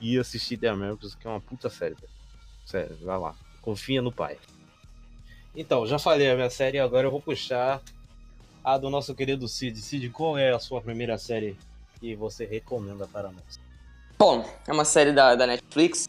e 0.00 0.16
assistir 0.18 0.56
The 0.56 0.68
Americans, 0.68 1.14
que 1.16 1.26
é 1.26 1.30
uma 1.30 1.40
puta 1.40 1.68
série, 1.68 1.94
velho. 1.94 2.12
Sério, 2.64 2.96
vai 3.02 3.18
lá. 3.18 3.34
Confia 3.60 4.00
no 4.00 4.12
pai. 4.12 4.38
Então, 5.54 5.86
já 5.86 5.98
falei 5.98 6.30
a 6.30 6.34
minha 6.34 6.50
série, 6.50 6.78
agora 6.78 7.06
eu 7.06 7.10
vou 7.10 7.20
puxar 7.20 7.80
a 8.64 8.78
do 8.78 8.88
nosso 8.90 9.14
querido 9.14 9.48
Cid. 9.48 9.80
Cid, 9.80 10.10
qual 10.10 10.38
é 10.38 10.52
a 10.52 10.58
sua 10.58 10.80
primeira 10.80 11.18
série 11.18 11.56
que 11.98 12.14
você 12.14 12.44
recomenda 12.44 13.06
para 13.06 13.30
nós? 13.30 13.58
Bom, 14.18 14.48
é 14.68 14.72
uma 14.72 14.84
série 14.84 15.12
da, 15.12 15.34
da 15.34 15.46
Netflix 15.46 16.08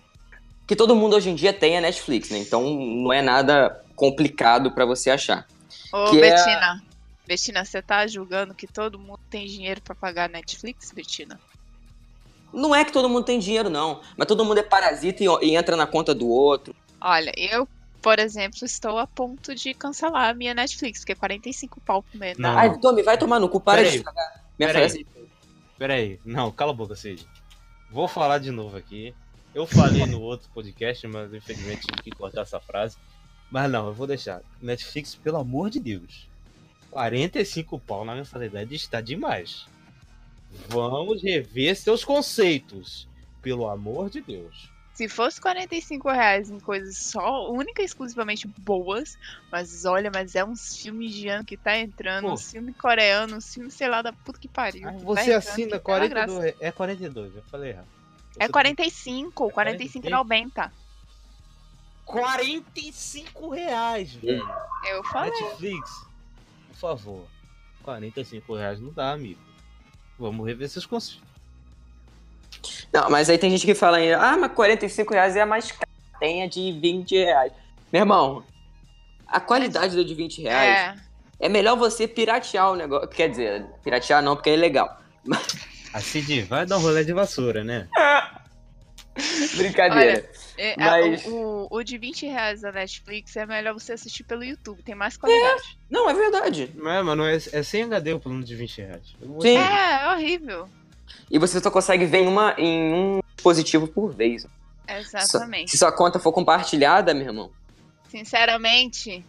que 0.67 0.75
todo 0.75 0.95
mundo 0.95 1.15
hoje 1.15 1.29
em 1.29 1.35
dia 1.35 1.51
tem 1.53 1.77
a 1.77 1.81
Netflix, 1.81 2.29
né? 2.29 2.37
Então 2.37 2.63
não 2.69 3.11
é 3.11 3.21
nada 3.21 3.83
complicado 3.95 4.71
pra 4.71 4.85
você 4.85 5.09
achar. 5.09 5.47
Ô, 5.91 6.11
Que 6.11 6.17
é- 6.21 6.29
Betina. 6.31 6.83
Betina, 7.27 7.65
você 7.65 7.81
tá 7.81 8.05
julgando 8.07 8.53
que 8.53 8.67
todo 8.67 8.99
mundo 8.99 9.19
tem 9.29 9.45
dinheiro 9.47 9.81
pra 9.81 9.95
pagar 9.95 10.29
Netflix, 10.29 10.91
Betina? 10.91 11.39
Não 12.53 12.75
é 12.75 12.83
que 12.83 12.91
todo 12.91 13.07
mundo 13.07 13.23
tem 13.23 13.39
dinheiro, 13.39 13.69
não. 13.69 14.01
Mas 14.17 14.27
todo 14.27 14.43
mundo 14.43 14.57
é 14.57 14.63
parasita 14.63 15.23
e, 15.23 15.27
e 15.41 15.55
entra 15.55 15.77
na 15.77 15.87
conta 15.87 16.13
do 16.13 16.27
outro. 16.27 16.75
Olha, 16.99 17.31
eu, 17.37 17.65
por 18.01 18.19
exemplo, 18.19 18.65
estou 18.65 18.97
a 18.97 19.05
ponto 19.05 19.53
de 19.53 19.73
cancelar 19.73 20.29
a 20.29 20.33
minha 20.33 20.53
Netflix, 20.53 20.99
porque 20.99 21.11
é 21.11 21.15
45 21.15 21.79
pau 21.81 22.03
por 22.03 22.17
mês. 22.17 22.37
Não. 22.37 22.57
Ai, 22.57 22.77
Tommy, 22.79 23.03
vai 23.03 23.17
tomar 23.17 23.39
no 23.39 23.47
cu, 23.47 23.59
para 23.59 23.77
Pera 23.77 23.89
de 23.89 23.93
aí. 23.93 23.97
estragar 23.97 24.43
minha 24.57 24.67
Pera 24.69 24.79
aí. 24.79 24.89
frase. 24.89 25.07
Pera 25.77 25.93
aí, 25.95 26.19
não, 26.25 26.51
cala 26.51 26.71
a 26.71 26.75
boca, 26.75 26.95
Cid. 26.95 27.27
Vou 27.89 28.07
falar 28.07 28.37
de 28.37 28.51
novo 28.51 28.77
aqui. 28.77 29.13
Eu 29.53 29.65
falei 29.67 30.05
no 30.05 30.21
outro 30.21 30.49
podcast, 30.53 31.05
mas 31.07 31.33
infelizmente 31.33 31.87
tive 31.87 32.03
que 32.03 32.11
cortar 32.11 32.41
essa 32.41 32.59
frase. 32.59 32.97
Mas 33.49 33.69
não, 33.69 33.87
eu 33.87 33.93
vou 33.93 34.07
deixar. 34.07 34.41
Netflix, 34.61 35.15
pelo 35.15 35.37
amor 35.37 35.69
de 35.69 35.79
Deus. 35.79 36.29
45 36.89 37.79
pau 37.79 38.05
na 38.05 38.15
mensalidade 38.15 38.73
está 38.75 39.01
demais. 39.01 39.65
Vamos 40.69 41.21
rever 41.21 41.75
seus 41.75 42.05
conceitos. 42.05 43.07
Pelo 43.41 43.67
amor 43.67 44.09
de 44.09 44.21
Deus. 44.21 44.69
Se 45.01 45.07
fosse 45.09 45.41
45 45.41 46.11
reais 46.11 46.51
em 46.51 46.59
coisas 46.59 46.95
só, 46.95 47.51
única 47.51 47.81
e 47.81 47.85
exclusivamente 47.85 48.47
boas, 48.47 49.17
mas 49.51 49.83
olha, 49.83 50.11
mas 50.13 50.35
é 50.35 50.45
uns 50.45 50.75
filmes 50.77 51.11
de 51.11 51.27
ano 51.27 51.43
que 51.43 51.57
tá 51.57 51.75
entrando, 51.75 52.25
Pô. 52.27 52.33
uns 52.33 52.51
filmes 52.51 52.77
coreanos, 52.77 53.33
uns 53.35 53.51
filmes, 53.51 53.73
sei 53.73 53.87
lá, 53.87 54.03
da 54.03 54.13
puta 54.13 54.37
que 54.39 54.47
pariu. 54.47 54.87
Ah, 54.87 54.93
que 54.93 55.03
Você 55.03 55.33
assina 55.33 55.79
tá 55.79 55.97
na 55.97 56.07
graça. 56.07 56.27
42. 56.35 56.55
É 56.61 56.71
42, 56.71 57.35
eu 57.35 57.41
falei 57.45 57.71
errado. 57.71 57.87
É 58.37 58.45
Você- 58.45 58.51
45, 58.51 59.49
45,90. 59.51 60.71
45 62.05 63.49
reais, 63.49 64.13
velho. 64.13 64.47
Eu 64.87 65.03
falei. 65.05 65.31
Netflix, 65.31 66.05
por 66.67 66.75
favor. 66.75 67.27
45 67.81 68.55
reais 68.55 68.79
não 68.79 68.93
dá, 68.93 69.13
amigo. 69.13 69.41
Vamos 70.19 70.45
rever 70.45 70.69
seus 70.69 70.85
conceitos. 70.85 71.27
Não, 72.93 73.09
mas 73.09 73.29
aí 73.29 73.37
tem 73.37 73.49
gente 73.49 73.65
que 73.65 73.73
fala 73.75 73.97
ainda, 73.97 74.19
ah, 74.19 74.37
mas 74.37 74.51
45 74.53 75.13
reais 75.13 75.35
é 75.35 75.41
a 75.41 75.45
mais 75.45 75.71
cara. 75.71 75.87
Tem 76.19 76.43
a 76.43 76.47
de 76.47 76.71
20 76.73 77.15
reais. 77.15 77.51
Meu 77.91 78.01
irmão, 78.01 78.43
a 79.27 79.39
qualidade 79.39 79.95
do 79.95 80.03
de 80.05 80.13
20 80.13 80.41
reais 80.43 80.97
É, 81.39 81.45
é 81.45 81.49
melhor 81.49 81.75
você 81.77 82.07
piratear 82.07 82.71
o 82.71 82.75
negócio. 82.75 83.07
Quer 83.07 83.29
dizer, 83.29 83.65
piratear 83.83 84.21
não, 84.21 84.35
porque 84.35 84.49
é 84.49 84.53
ilegal. 84.53 84.99
A 85.93 85.99
Cid 85.99 86.43
vai 86.43 86.65
dar 86.65 86.77
um 86.77 86.81
rolê 86.81 87.03
de 87.03 87.11
vassoura, 87.11 87.63
né? 87.65 87.87
Brincadeira. 89.57 90.29
é, 90.57 90.75
Mas- 90.77 91.25
a- 91.25 91.29
o, 91.29 91.67
o 91.69 91.83
de 91.83 91.97
20 91.97 92.25
reais 92.27 92.61
da 92.61 92.71
Netflix 92.71 93.35
é 93.35 93.45
melhor 93.45 93.73
você 93.73 93.91
assistir 93.93 94.23
pelo 94.23 94.41
YouTube, 94.43 94.81
tem 94.83 94.95
mais 94.95 95.17
qualidade. 95.17 95.77
Não, 95.89 96.09
é 96.09 96.13
verdade. 96.13 96.71
Não 96.75 96.89
é, 96.89 97.03
mano, 97.03 97.25
é, 97.25 97.35
é 97.35 97.63
sem 97.63 97.83
HD 97.83 98.13
o 98.13 98.19
plano 98.21 98.41
de 98.43 98.55
20 98.55 98.77
reais. 98.81 99.15
Sim. 99.41 99.57
É, 99.57 100.03
é 100.05 100.13
horrível. 100.13 100.69
E 101.29 101.39
você 101.39 101.59
só 101.59 101.71
consegue 101.71 102.05
ver 102.05 102.19
em, 102.19 102.27
uma, 102.27 102.55
em 102.57 102.93
um 102.93 103.19
dispositivo 103.35 103.87
por 103.87 104.13
vez. 104.13 104.45
Exatamente. 104.87 105.71
Se 105.71 105.77
sua 105.77 105.91
conta 105.91 106.19
for 106.19 106.31
compartilhada, 106.31 107.13
meu 107.13 107.27
irmão. 107.27 107.51
Sinceramente, 108.09 109.23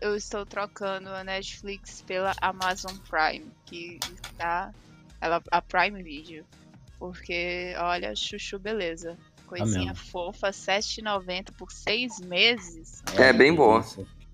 eu 0.00 0.14
estou 0.14 0.44
trocando 0.44 1.08
a 1.08 1.24
Netflix 1.24 2.02
pela 2.02 2.34
Amazon 2.40 2.94
Prime, 3.08 3.46
que 3.64 3.98
está 4.22 4.72
ela, 5.20 5.42
a 5.50 5.62
Prime 5.62 6.02
Video. 6.02 6.44
Porque, 6.98 7.74
olha, 7.78 8.14
chuchu, 8.14 8.58
beleza. 8.58 9.16
Coisinha 9.46 9.92
mesmo. 9.92 10.06
fofa, 10.10 10.48
R$7,90 10.48 11.52
por 11.56 11.70
seis 11.70 12.20
meses. 12.20 13.02
É, 13.16 13.32
bem 13.32 13.54
boa. 13.54 13.84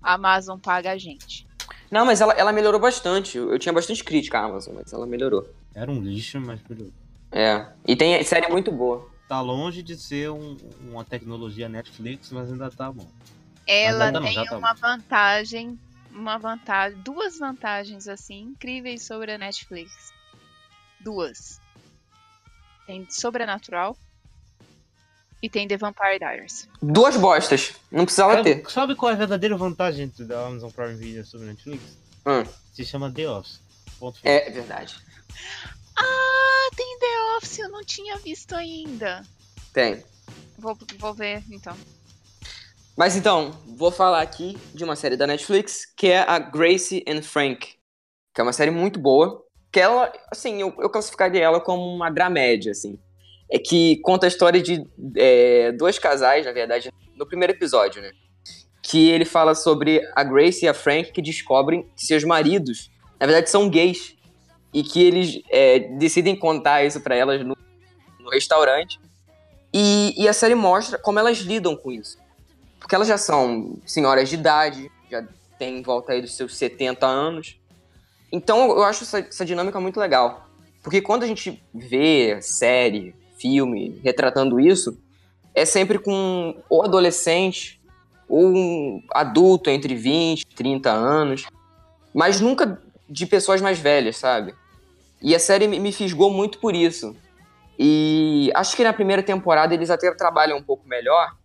A 0.01 0.13
Amazon 0.13 0.57
paga 0.59 0.91
a 0.91 0.97
gente. 0.97 1.47
Não, 1.89 2.05
mas 2.05 2.21
ela, 2.21 2.33
ela 2.33 2.51
melhorou 2.51 2.79
bastante. 2.79 3.37
Eu, 3.37 3.51
eu 3.51 3.59
tinha 3.59 3.73
bastante 3.73 4.03
crítica 4.03 4.39
à 4.39 4.45
Amazon, 4.45 4.75
mas 4.75 4.91
ela 4.93 5.05
melhorou. 5.05 5.47
Era 5.73 5.91
um 5.91 6.01
lixo, 6.01 6.39
mas 6.39 6.59
melhorou. 6.67 6.93
É. 7.31 7.65
E 7.87 7.95
tem 7.95 8.21
série 8.23 8.47
muito 8.49 8.71
boa. 8.71 9.09
Tá 9.27 9.39
longe 9.39 9.81
de 9.81 9.95
ser 9.97 10.29
um- 10.31 10.57
uma 10.81 11.05
tecnologia 11.05 11.69
Netflix, 11.69 12.31
mas 12.31 12.51
ainda 12.51 12.69
tá 12.69 12.91
bom. 12.91 13.07
Ela 13.65 14.05
ainda 14.07 14.19
não, 14.19 14.27
tem 14.27 14.45
tá 14.45 14.57
uma 14.57 14.73
vantagem, 14.73 15.79
uma 16.11 16.37
vantagem, 16.37 16.97
duas 16.99 17.39
vantagens 17.39 18.07
assim 18.07 18.41
incríveis 18.41 19.05
sobre 19.05 19.31
a 19.31 19.37
Netflix. 19.37 20.13
Duas. 20.99 21.61
Tem 22.85 23.07
Sobrenatural 23.09 23.95
e 25.41 25.49
tem 25.49 25.67
The 25.67 25.77
Vampire 25.77 26.19
Diaries. 26.19 26.67
Duas 26.81 27.15
bostas. 27.15 27.73
Não 27.89 28.03
precisava 28.03 28.33
Sabe, 28.33 28.55
ter. 28.55 28.69
sabe 28.69 28.95
qual 28.95 29.11
é 29.11 29.13
a 29.13 29.17
verdadeira 29.17 29.55
vantagem 29.55 30.11
da 30.19 30.47
Amazon 30.47 30.69
Prime 30.71 30.95
Video 30.95 31.25
sobre 31.25 31.47
Netflix? 31.47 31.81
Hum. 32.25 32.43
Se 32.73 32.83
chama 32.83 33.09
The 33.11 33.29
Office. 33.29 33.61
Ponto 33.97 34.19
final. 34.19 34.35
É 34.35 34.49
verdade. 34.49 34.95
Ah, 35.97 36.69
tem 36.75 36.99
The 36.99 37.37
Office, 37.37 37.59
eu 37.59 37.69
não 37.69 37.83
tinha 37.83 38.17
visto 38.17 38.55
ainda. 38.55 39.23
Tem. 39.73 40.03
Vou, 40.57 40.77
vou 40.97 41.13
ver 41.13 41.43
então. 41.51 41.75
Mas 42.97 43.15
então, 43.15 43.51
vou 43.65 43.89
falar 43.89 44.21
aqui 44.21 44.57
de 44.73 44.83
uma 44.83 44.95
série 44.95 45.17
da 45.17 45.25
Netflix 45.25 45.85
que 45.95 46.07
é 46.07 46.19
a 46.19 46.37
Gracie 46.37 47.03
and 47.07 47.21
Frank. 47.21 47.75
Que 48.33 48.41
é 48.41 48.43
uma 48.43 48.53
série 48.53 48.71
muito 48.71 48.99
boa. 48.99 49.43
Que 49.71 49.79
ela, 49.79 50.11
assim, 50.29 50.61
eu, 50.61 50.75
eu 50.79 50.89
classificaria 50.89 51.41
ela 51.41 51.59
como 51.59 51.83
uma 51.83 52.09
dramédia, 52.09 52.71
assim. 52.71 52.99
É 53.49 53.57
que 53.57 53.97
conta 54.01 54.25
a 54.25 54.29
história 54.29 54.61
de 54.61 54.85
é, 55.17 55.71
dois 55.71 55.97
casais, 55.97 56.45
na 56.45 56.51
verdade, 56.51 56.91
no 57.15 57.25
primeiro 57.25 57.53
episódio, 57.53 58.01
né? 58.01 58.11
Que 58.83 59.09
ele 59.09 59.25
fala 59.25 59.55
sobre 59.55 60.01
a 60.15 60.23
Grace 60.23 60.65
e 60.65 60.67
a 60.67 60.73
Frank 60.73 61.11
que 61.11 61.21
descobrem 61.21 61.83
que 61.95 62.05
seus 62.05 62.23
maridos, 62.23 62.91
na 63.19 63.25
verdade, 63.25 63.49
são 63.49 63.69
gays. 63.69 64.15
E 64.73 64.83
que 64.83 65.03
eles 65.03 65.41
é, 65.49 65.79
decidem 65.79 66.35
contar 66.35 66.83
isso 66.83 67.01
pra 67.01 67.15
elas 67.15 67.45
no, 67.45 67.57
no 68.19 68.29
restaurante. 68.29 68.99
E, 69.73 70.13
e 70.17 70.27
a 70.27 70.33
série 70.33 70.55
mostra 70.55 70.97
como 70.97 71.19
elas 71.19 71.39
lidam 71.39 71.75
com 71.75 71.91
isso. 71.91 72.17
Porque 72.79 72.95
elas 72.95 73.07
já 73.07 73.17
são 73.17 73.77
senhoras 73.85 74.29
de 74.29 74.35
idade, 74.35 74.91
já 75.09 75.23
têm 75.57 75.79
em 75.79 75.81
volta 75.81 76.13
aí 76.13 76.21
dos 76.21 76.35
seus 76.35 76.55
70 76.55 77.05
anos. 77.05 77.57
Então 78.31 78.69
eu 78.71 78.83
acho 78.83 79.03
essa, 79.03 79.19
essa 79.19 79.45
dinâmica 79.45 79.79
muito 79.79 79.99
legal. 79.99 80.47
Porque 80.81 81.01
quando 81.01 81.23
a 81.23 81.27
gente 81.27 81.61
vê 81.73 82.41
série, 82.41 83.13
filme, 83.37 83.99
retratando 84.03 84.59
isso, 84.59 84.97
é 85.53 85.65
sempre 85.65 85.99
com 85.99 86.55
ou 86.69 86.83
adolescente, 86.83 87.79
ou 88.27 88.47
um 88.47 89.03
adulto 89.11 89.69
entre 89.69 89.93
20 89.93 90.41
e 90.41 90.45
30 90.55 90.89
anos, 90.89 91.45
mas 92.13 92.39
nunca 92.39 92.81
de 93.09 93.25
pessoas 93.25 93.61
mais 93.61 93.77
velhas, 93.77 94.17
sabe? 94.17 94.55
E 95.21 95.35
a 95.35 95.39
série 95.39 95.67
me 95.67 95.91
fisgou 95.91 96.31
muito 96.31 96.57
por 96.59 96.75
isso. 96.75 97.15
E 97.77 98.51
acho 98.55 98.75
que 98.75 98.83
na 98.83 98.93
primeira 98.93 99.23
temporada 99.23 99.73
eles 99.73 99.89
até 99.89 100.13
trabalham 100.13 100.57
um 100.57 100.63
pouco 100.63 100.87
melhor, 100.87 101.35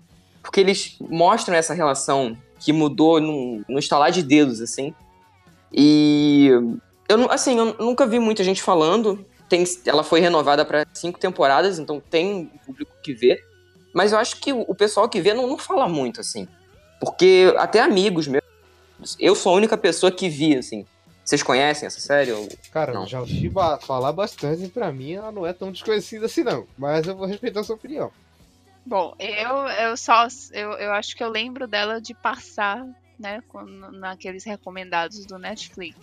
porque 0.42 0.60
eles 0.60 0.96
mostram 1.00 1.54
essa 1.54 1.74
relação 1.74 2.36
que 2.58 2.72
mudou 2.72 3.20
no, 3.20 3.78
estalar 3.78 4.10
de 4.10 4.22
dedos, 4.22 4.60
assim. 4.60 4.94
E 5.72 6.50
eu, 7.08 7.30
assim, 7.30 7.58
eu 7.58 7.74
nunca 7.78 8.06
vi 8.06 8.18
muita 8.18 8.42
gente 8.42 8.62
falando. 8.62 9.24
Tem, 9.48 9.64
ela 9.84 10.02
foi 10.02 10.20
renovada 10.20 10.64
para 10.64 10.86
cinco 10.92 11.18
temporadas, 11.18 11.78
então 11.78 12.00
tem 12.00 12.50
público 12.64 12.92
que 13.02 13.12
vê. 13.12 13.40
Mas 13.94 14.12
eu 14.12 14.18
acho 14.18 14.40
que 14.40 14.52
o, 14.52 14.74
pessoal 14.74 15.08
que 15.08 15.20
vê 15.20 15.32
não, 15.32 15.46
não 15.46 15.58
fala 15.58 15.88
muito, 15.88 16.20
assim. 16.20 16.46
Porque 17.00 17.54
até 17.56 17.80
amigos 17.80 18.26
meus. 18.26 18.44
Eu 19.18 19.34
sou 19.34 19.52
a 19.52 19.56
única 19.56 19.76
pessoa 19.76 20.10
que 20.10 20.28
vi, 20.28 20.56
assim. 20.56 20.84
Vocês 21.26 21.42
conhecem 21.42 21.88
essa 21.88 21.98
série? 21.98 22.30
Ou... 22.30 22.48
Cara, 22.70 22.92
não? 22.92 23.04
já 23.04 23.18
ouvi 23.18 23.52
falar 23.80 24.12
bastante 24.12 24.64
e 24.64 24.68
pra 24.68 24.92
mim 24.92 25.14
ela 25.14 25.32
não 25.32 25.44
é 25.44 25.52
tão 25.52 25.72
desconhecida 25.72 26.26
assim, 26.26 26.44
não. 26.44 26.68
Mas 26.78 27.04
eu 27.04 27.16
vou 27.16 27.26
respeitar 27.26 27.60
a 27.60 27.64
sua 27.64 27.74
opinião. 27.74 28.12
Bom, 28.84 29.12
eu, 29.18 29.56
eu 29.88 29.96
só. 29.96 30.28
Eu, 30.52 30.70
eu 30.74 30.92
acho 30.92 31.16
que 31.16 31.24
eu 31.24 31.28
lembro 31.28 31.66
dela 31.66 32.00
de 32.00 32.14
passar, 32.14 32.86
né? 33.18 33.42
naqueles 33.94 34.44
recomendados 34.44 35.26
do 35.26 35.36
Netflix. 35.36 35.98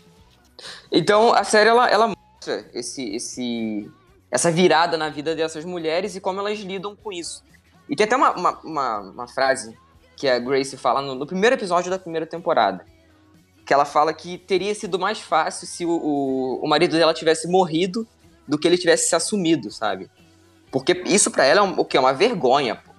Então, 0.92 1.34
a 1.34 1.46
série, 1.46 1.70
ela, 1.70 1.89
ela 1.89 2.08
mostra 2.08 2.70
esse, 2.74 3.15
esse, 3.15 3.89
essa 4.30 4.51
virada 4.51 4.98
na 4.98 5.08
vida 5.08 5.34
dessas 5.34 5.63
mulheres 5.63 6.18
e 6.18 6.22
como 6.22 6.42
elas 6.42 6.60
lidam 6.60 6.98
com 6.98 7.13
isso. 7.13 7.42
E 7.89 7.96
tem 7.96 8.06
até 8.06 8.18
uma, 8.18 8.32
uma, 8.34 8.60
uma, 8.60 9.00
uma 9.00 9.27
frase 9.30 9.77
que 10.18 10.27
a 10.27 10.38
Grace 10.38 10.75
fala 10.75 11.01
no, 11.01 11.15
no, 11.15 11.25
primeiro 11.25 11.56
episódio 11.56 11.89
da 11.89 11.98
primeira 11.98 12.25
temporada. 12.25 12.86
Que 13.65 13.74
ela 13.74 13.86
fala 13.86 14.13
que 14.13 14.38
teria 14.38 14.75
sido 14.75 15.00
mais 15.00 15.20
fácil 15.20 15.65
se 15.67 15.86
o, 15.86 15.91
o, 15.91 16.65
o 16.65 16.67
marido 16.67 16.98
dela 16.98 17.13
tivesse 17.13 17.48
morrido 17.48 18.08
do 18.48 18.58
que 18.58 18.67
ele 18.67 18.77
tivesse 18.77 19.08
se 19.08 19.15
assumido, 19.15 19.72
sabe? 19.72 20.10
Porque 20.72 21.03
isso 21.05 21.29
para 21.29 21.46
ela 21.46 21.60
é 21.60 21.63
um, 21.63 21.79
o 21.79 21.86
que? 21.86 21.96
É 21.96 22.00
uma 22.00 22.13
vergonha. 22.13 22.75
Pô. 22.75 22.91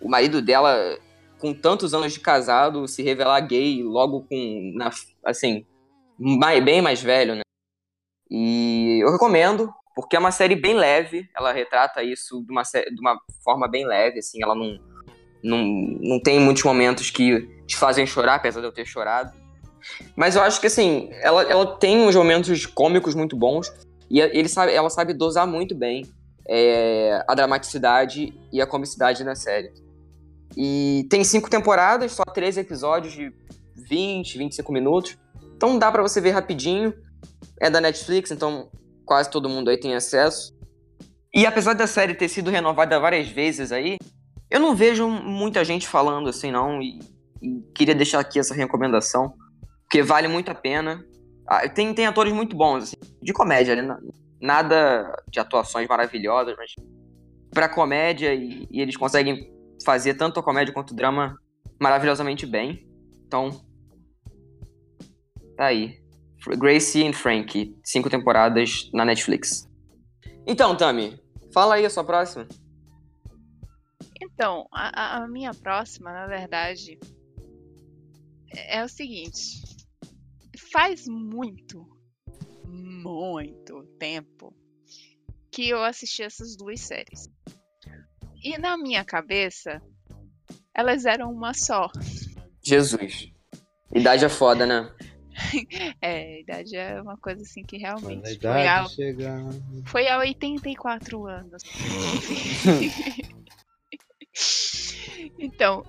O 0.00 0.08
marido 0.08 0.42
dela, 0.42 0.98
com 1.38 1.54
tantos 1.54 1.94
anos 1.94 2.12
de 2.12 2.20
casado, 2.20 2.86
se 2.86 3.02
revelar 3.02 3.40
gay 3.40 3.82
logo 3.82 4.26
com. 4.28 4.72
Na, 4.74 4.90
assim, 5.24 5.64
mais, 6.18 6.62
bem 6.62 6.82
mais 6.82 7.02
velho, 7.02 7.34
né? 7.34 7.40
E 8.30 9.00
eu 9.02 9.10
recomendo, 9.10 9.72
porque 9.94 10.14
é 10.14 10.18
uma 10.18 10.30
série 10.30 10.54
bem 10.54 10.74
leve. 10.74 11.28
Ela 11.34 11.52
retrata 11.52 12.02
isso 12.02 12.44
de 12.44 12.52
uma, 12.52 12.62
de 12.62 13.00
uma 13.00 13.18
forma 13.42 13.66
bem 13.66 13.86
leve, 13.86 14.18
assim. 14.18 14.42
Ela 14.42 14.54
não, 14.54 14.78
não, 15.42 15.64
não 15.64 16.20
tem 16.20 16.38
muitos 16.38 16.64
momentos 16.64 17.10
que 17.10 17.48
te 17.66 17.76
fazem 17.76 18.06
chorar, 18.06 18.34
apesar 18.34 18.60
de 18.60 18.66
eu 18.66 18.72
ter 18.72 18.84
chorado. 18.84 19.32
Mas 20.14 20.36
eu 20.36 20.42
acho 20.42 20.60
que, 20.60 20.66
assim, 20.66 21.08
ela, 21.20 21.42
ela 21.42 21.76
tem 21.78 21.98
uns 21.98 22.14
momentos 22.14 22.66
cômicos 22.66 23.14
muito 23.14 23.36
bons. 23.36 23.72
E 24.10 24.20
ele 24.20 24.48
sabe, 24.48 24.72
ela 24.72 24.88
sabe 24.88 25.12
dosar 25.12 25.46
muito 25.46 25.74
bem 25.74 26.04
é, 26.48 27.24
a 27.26 27.34
dramaticidade 27.34 28.32
e 28.52 28.60
a 28.60 28.66
comicidade 28.66 29.24
na 29.24 29.34
série. 29.34 29.72
E 30.56 31.06
tem 31.10 31.24
cinco 31.24 31.50
temporadas, 31.50 32.12
só 32.12 32.22
13 32.24 32.60
episódios 32.60 33.12
de 33.12 33.32
20, 33.74 34.38
25 34.38 34.72
minutos. 34.72 35.18
Então 35.56 35.78
dá 35.78 35.90
para 35.90 36.02
você 36.02 36.20
ver 36.20 36.30
rapidinho. 36.30 36.94
É 37.60 37.70
da 37.70 37.80
Netflix, 37.80 38.30
então 38.30 38.70
quase 39.04 39.30
todo 39.30 39.48
mundo 39.48 39.70
aí 39.70 39.78
tem 39.78 39.94
acesso. 39.94 40.54
E 41.34 41.46
apesar 41.46 41.74
da 41.74 41.86
série 41.86 42.14
ter 42.14 42.28
sido 42.28 42.50
renovada 42.50 42.98
várias 42.98 43.28
vezes 43.28 43.72
aí, 43.72 43.96
eu 44.50 44.60
não 44.60 44.74
vejo 44.74 45.08
muita 45.08 45.64
gente 45.64 45.88
falando 45.88 46.28
assim 46.28 46.50
não. 46.50 46.80
E, 46.80 46.98
e 47.42 47.60
queria 47.74 47.94
deixar 47.94 48.20
aqui 48.20 48.38
essa 48.38 48.54
recomendação, 48.54 49.34
vale 50.02 50.28
muito 50.28 50.50
a 50.50 50.54
pena. 50.54 51.04
Ah, 51.46 51.68
tem, 51.68 51.94
tem 51.94 52.06
atores 52.06 52.32
muito 52.32 52.56
bons, 52.56 52.84
assim, 52.84 52.96
de 53.22 53.32
comédia, 53.32 53.76
né? 53.80 53.96
nada 54.40 55.22
de 55.28 55.40
atuações 55.40 55.88
maravilhosas, 55.88 56.54
mas 56.56 56.74
pra 57.50 57.68
comédia 57.68 58.34
e, 58.34 58.66
e, 58.70 58.80
eles 58.80 58.96
conseguem 58.96 59.52
fazer 59.84 60.14
tanto 60.14 60.40
a 60.40 60.42
comédia 60.42 60.74
quanto 60.74 60.90
o 60.90 60.96
drama 60.96 61.38
maravilhosamente 61.80 62.46
bem. 62.46 62.86
Então, 63.26 63.64
tá 65.56 65.66
aí. 65.66 66.00
Gracie 66.58 67.06
and 67.06 67.12
Frank, 67.12 67.76
cinco 67.82 68.08
temporadas 68.08 68.90
na 68.92 69.04
Netflix. 69.04 69.68
Então, 70.46 70.76
Tami, 70.76 71.20
fala 71.52 71.74
aí 71.74 71.84
a 71.84 71.90
sua 71.90 72.04
próxima. 72.04 72.46
Então, 74.20 74.68
a, 74.72 75.16
a 75.16 75.28
minha 75.28 75.52
próxima, 75.52 76.12
na 76.12 76.26
verdade, 76.26 76.98
é, 78.54 78.78
é 78.78 78.84
o 78.84 78.88
seguinte. 78.88 79.65
Faz 80.70 81.06
muito, 81.06 81.86
muito 82.66 83.84
tempo 83.98 84.54
que 85.50 85.68
eu 85.68 85.82
assisti 85.82 86.22
essas 86.22 86.56
duas 86.56 86.80
séries. 86.80 87.30
E 88.42 88.58
na 88.58 88.76
minha 88.76 89.04
cabeça, 89.04 89.80
elas 90.74 91.04
eram 91.04 91.32
uma 91.32 91.54
só. 91.54 91.90
Jesus. 92.62 93.32
Idade 93.94 94.24
é 94.24 94.28
foda, 94.28 94.66
né? 94.66 94.94
é, 96.00 96.40
idade 96.40 96.76
é 96.76 97.00
uma 97.00 97.16
coisa 97.16 97.42
assim 97.42 97.62
que 97.62 97.76
realmente 97.76 98.38
foi 98.38 98.66
há, 98.66 98.88
chega... 98.88 99.38
foi 99.86 100.08
há 100.08 100.18
84 100.18 101.26
anos. 101.26 101.62
então, 105.38 105.84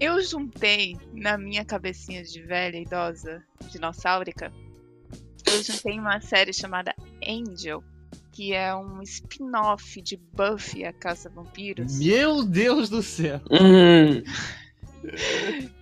eu 0.00 0.22
juntei 0.22 0.96
na 1.12 1.36
minha 1.36 1.64
cabecinha 1.64 2.22
de 2.22 2.42
velha, 2.42 2.76
idosa, 2.76 3.42
dinossaurica, 3.70 4.52
eu 5.46 5.62
juntei 5.62 5.98
uma 5.98 6.20
série 6.20 6.52
chamada 6.52 6.94
Angel, 7.26 7.82
que 8.32 8.52
é 8.52 8.74
um 8.74 9.00
spin-off 9.02 10.02
de 10.02 10.16
Buffy, 10.16 10.84
a 10.84 10.92
Caça 10.92 11.30
Vampiros. 11.30 11.98
Meu 11.98 12.44
Deus 12.44 12.88
do 12.88 13.02
céu! 13.02 13.40
Uhum. 13.50 14.22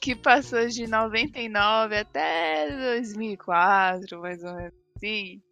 que 0.00 0.14
passou 0.14 0.66
de 0.68 0.86
99 0.86 1.96
até 1.96 2.94
2004, 2.96 4.20
mais 4.20 4.42
ou 4.42 4.54
menos 4.54 4.72
assim, 4.96 5.42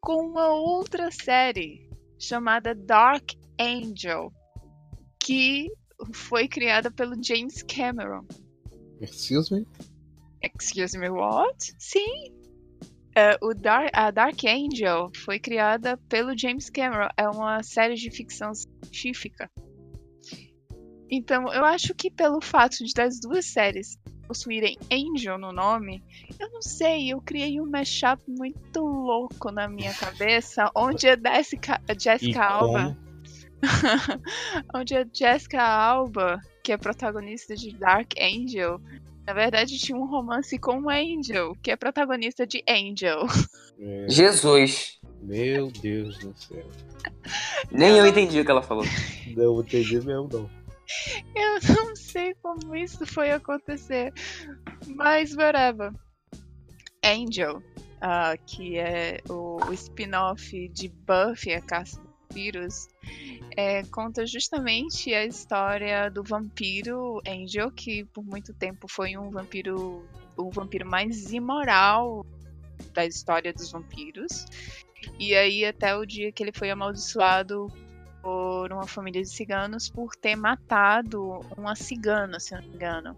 com 0.00 0.26
uma 0.26 0.48
outra 0.48 1.10
série 1.10 1.88
chamada 2.18 2.74
Dark 2.74 3.32
Angel, 3.58 4.32
que 5.18 5.68
foi 6.12 6.48
criada 6.48 6.90
pelo 6.90 7.20
James 7.22 7.62
Cameron. 7.62 8.26
Excuse 9.00 9.52
me? 9.52 9.66
Excuse 10.42 10.98
me, 10.98 11.08
what? 11.10 11.74
Sim, 11.78 12.32
Uh, 13.16 13.48
o 13.48 13.54
Dark, 13.54 13.88
a 13.94 14.10
Dark 14.10 14.44
Angel 14.44 15.10
foi 15.24 15.38
criada 15.38 15.96
pelo 16.06 16.36
James 16.36 16.68
Cameron. 16.68 17.08
É 17.16 17.26
uma 17.26 17.62
série 17.62 17.94
de 17.94 18.10
ficção 18.10 18.52
científica. 18.54 19.50
Então, 21.10 21.50
eu 21.50 21.64
acho 21.64 21.94
que 21.94 22.10
pelo 22.10 22.42
fato 22.42 22.84
de 22.84 22.92
das 22.92 23.18
duas 23.18 23.46
séries 23.46 23.98
possuírem 24.26 24.76
Angel 24.92 25.38
no 25.38 25.50
nome, 25.50 26.02
eu 26.38 26.50
não 26.50 26.60
sei, 26.60 27.10
eu 27.10 27.22
criei 27.22 27.58
um 27.58 27.70
mashup 27.70 28.22
muito 28.28 28.80
louco 28.80 29.50
na 29.50 29.66
minha 29.66 29.94
cabeça, 29.94 30.70
onde 30.76 31.08
a 31.08 31.16
Jessica, 31.16 31.80
a 31.88 31.98
Jessica 31.98 32.44
Alba. 32.44 32.98
onde 34.74 34.96
a 34.96 35.06
Jessica 35.12 35.62
Alba, 35.62 36.40
que 36.62 36.72
é 36.72 36.76
protagonista 36.76 37.54
de 37.54 37.72
Dark 37.74 38.12
Angel, 38.20 38.80
na 39.26 39.32
verdade, 39.32 39.78
tinha 39.78 39.98
um 39.98 40.06
romance 40.06 40.56
com 40.56 40.80
o 40.80 40.88
Angel, 40.88 41.56
que 41.60 41.72
é 41.72 41.76
protagonista 41.76 42.46
de 42.46 42.62
Angel. 42.68 43.26
É. 43.78 44.06
Jesus. 44.08 45.00
Meu 45.20 45.70
Deus 45.72 46.18
do 46.18 46.32
céu. 46.36 46.70
Nem 47.70 47.90
eu, 47.90 47.96
eu 47.96 48.06
entendi 48.06 48.40
o 48.40 48.44
que 48.44 48.50
ela 48.50 48.62
falou. 48.62 48.84
Não 49.36 49.60
entendi 49.60 50.00
mesmo, 50.00 50.28
não. 50.32 50.50
Eu 51.34 51.74
não 51.74 51.96
sei 51.96 52.32
como 52.34 52.76
isso 52.76 53.04
foi 53.04 53.32
acontecer. 53.32 54.12
Mas, 54.86 55.34
whatever. 55.34 55.92
Angel, 57.04 57.58
uh, 57.58 58.38
que 58.46 58.78
é 58.78 59.20
o, 59.28 59.56
o 59.66 59.72
spin-off 59.72 60.68
de 60.68 60.88
Buffy, 60.88 61.54
a 61.54 61.60
Caça 61.60 62.05
vampiros, 62.36 62.88
é, 63.56 63.82
conta 63.84 64.26
justamente 64.26 65.14
a 65.14 65.24
história 65.24 66.10
do 66.10 66.22
vampiro 66.22 67.22
Angel, 67.26 67.70
que 67.70 68.04
por 68.04 68.22
muito 68.22 68.52
tempo 68.52 68.86
foi 68.88 69.16
um 69.16 69.30
vampiro, 69.30 70.06
o 70.36 70.50
vampiro 70.50 70.86
mais 70.86 71.32
imoral 71.32 72.24
da 72.92 73.06
história 73.06 73.52
dos 73.52 73.72
vampiros. 73.72 74.44
E 75.18 75.34
aí 75.34 75.64
até 75.64 75.96
o 75.96 76.04
dia 76.04 76.30
que 76.30 76.42
ele 76.42 76.52
foi 76.52 76.70
amaldiçoado 76.70 77.72
por 78.22 78.70
uma 78.70 78.86
família 78.86 79.22
de 79.22 79.28
ciganos 79.28 79.88
por 79.88 80.14
ter 80.14 80.36
matado 80.36 81.40
uma 81.56 81.74
cigana, 81.74 82.38
se 82.38 82.54
não 82.54 82.60
me 82.60 82.68
engano. 82.68 83.16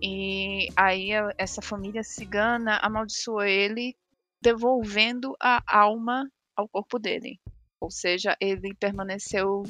E 0.00 0.68
aí 0.76 1.10
essa 1.36 1.60
família 1.60 2.02
cigana 2.02 2.78
amaldiçoou 2.82 3.42
ele, 3.42 3.94
devolvendo 4.40 5.34
a 5.40 5.62
alma 5.66 6.30
ao 6.56 6.68
corpo 6.68 6.98
dele. 6.98 7.38
Ou 7.84 7.90
seja, 7.90 8.34
ele 8.40 8.74
permaneceu 8.74 9.62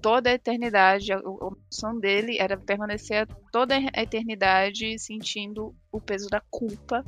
toda 0.00 0.30
a 0.30 0.34
eternidade. 0.34 1.12
A, 1.12 1.20
missão 1.66 1.98
dele 1.98 2.38
era 2.38 2.56
permanecer 2.56 3.26
toda 3.50 3.74
a 3.74 4.02
eternidade 4.02 4.96
sentindo 5.00 5.74
o 5.90 6.00
peso 6.00 6.28
da 6.28 6.40
culpa 6.48 7.02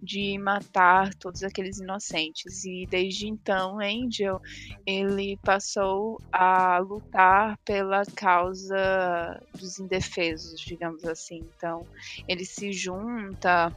de 0.00 0.38
matar 0.38 1.12
todos 1.14 1.42
aqueles 1.42 1.80
inocentes. 1.80 2.64
E 2.64 2.86
desde 2.88 3.26
então, 3.26 3.80
Angel, 3.80 4.40
ele 4.86 5.36
passou 5.38 6.20
a 6.30 6.78
lutar 6.78 7.58
pela 7.64 8.04
causa 8.14 9.40
dos 9.58 9.80
indefesos, 9.80 10.60
digamos 10.60 11.02
assim. 11.04 11.44
Então, 11.56 11.84
ele 12.28 12.44
se 12.44 12.72
junta 12.72 13.74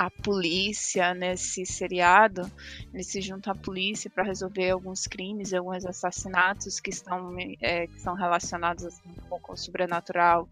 a 0.00 0.08
polícia 0.08 1.12
nesse 1.12 1.66
seriado, 1.66 2.48
ele 2.94 3.02
se 3.02 3.20
junta 3.20 3.50
à 3.50 3.54
polícia 3.54 4.08
para 4.08 4.22
resolver 4.22 4.70
alguns 4.70 5.08
crimes, 5.08 5.52
alguns 5.52 5.84
assassinatos 5.84 6.78
que 6.78 6.90
estão, 6.90 7.34
é, 7.60 7.88
que 7.88 7.96
estão 7.96 8.14
relacionados 8.14 8.84
assim, 8.84 9.08
um 9.08 9.28
pouco 9.28 9.50
ao 9.50 9.56
sobrenatural. 9.56 10.48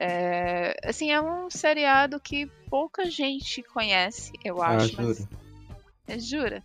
É, 0.00 0.74
assim, 0.82 1.10
é 1.12 1.20
um 1.20 1.50
seriado 1.50 2.18
que 2.18 2.46
pouca 2.70 3.10
gente 3.10 3.62
conhece, 3.64 4.32
eu 4.42 4.62
Ah, 4.62 4.76
acho. 4.76 4.96
mas- 4.96 5.18
juro. 5.18 5.28
É, 6.08 6.18
jura? 6.18 6.64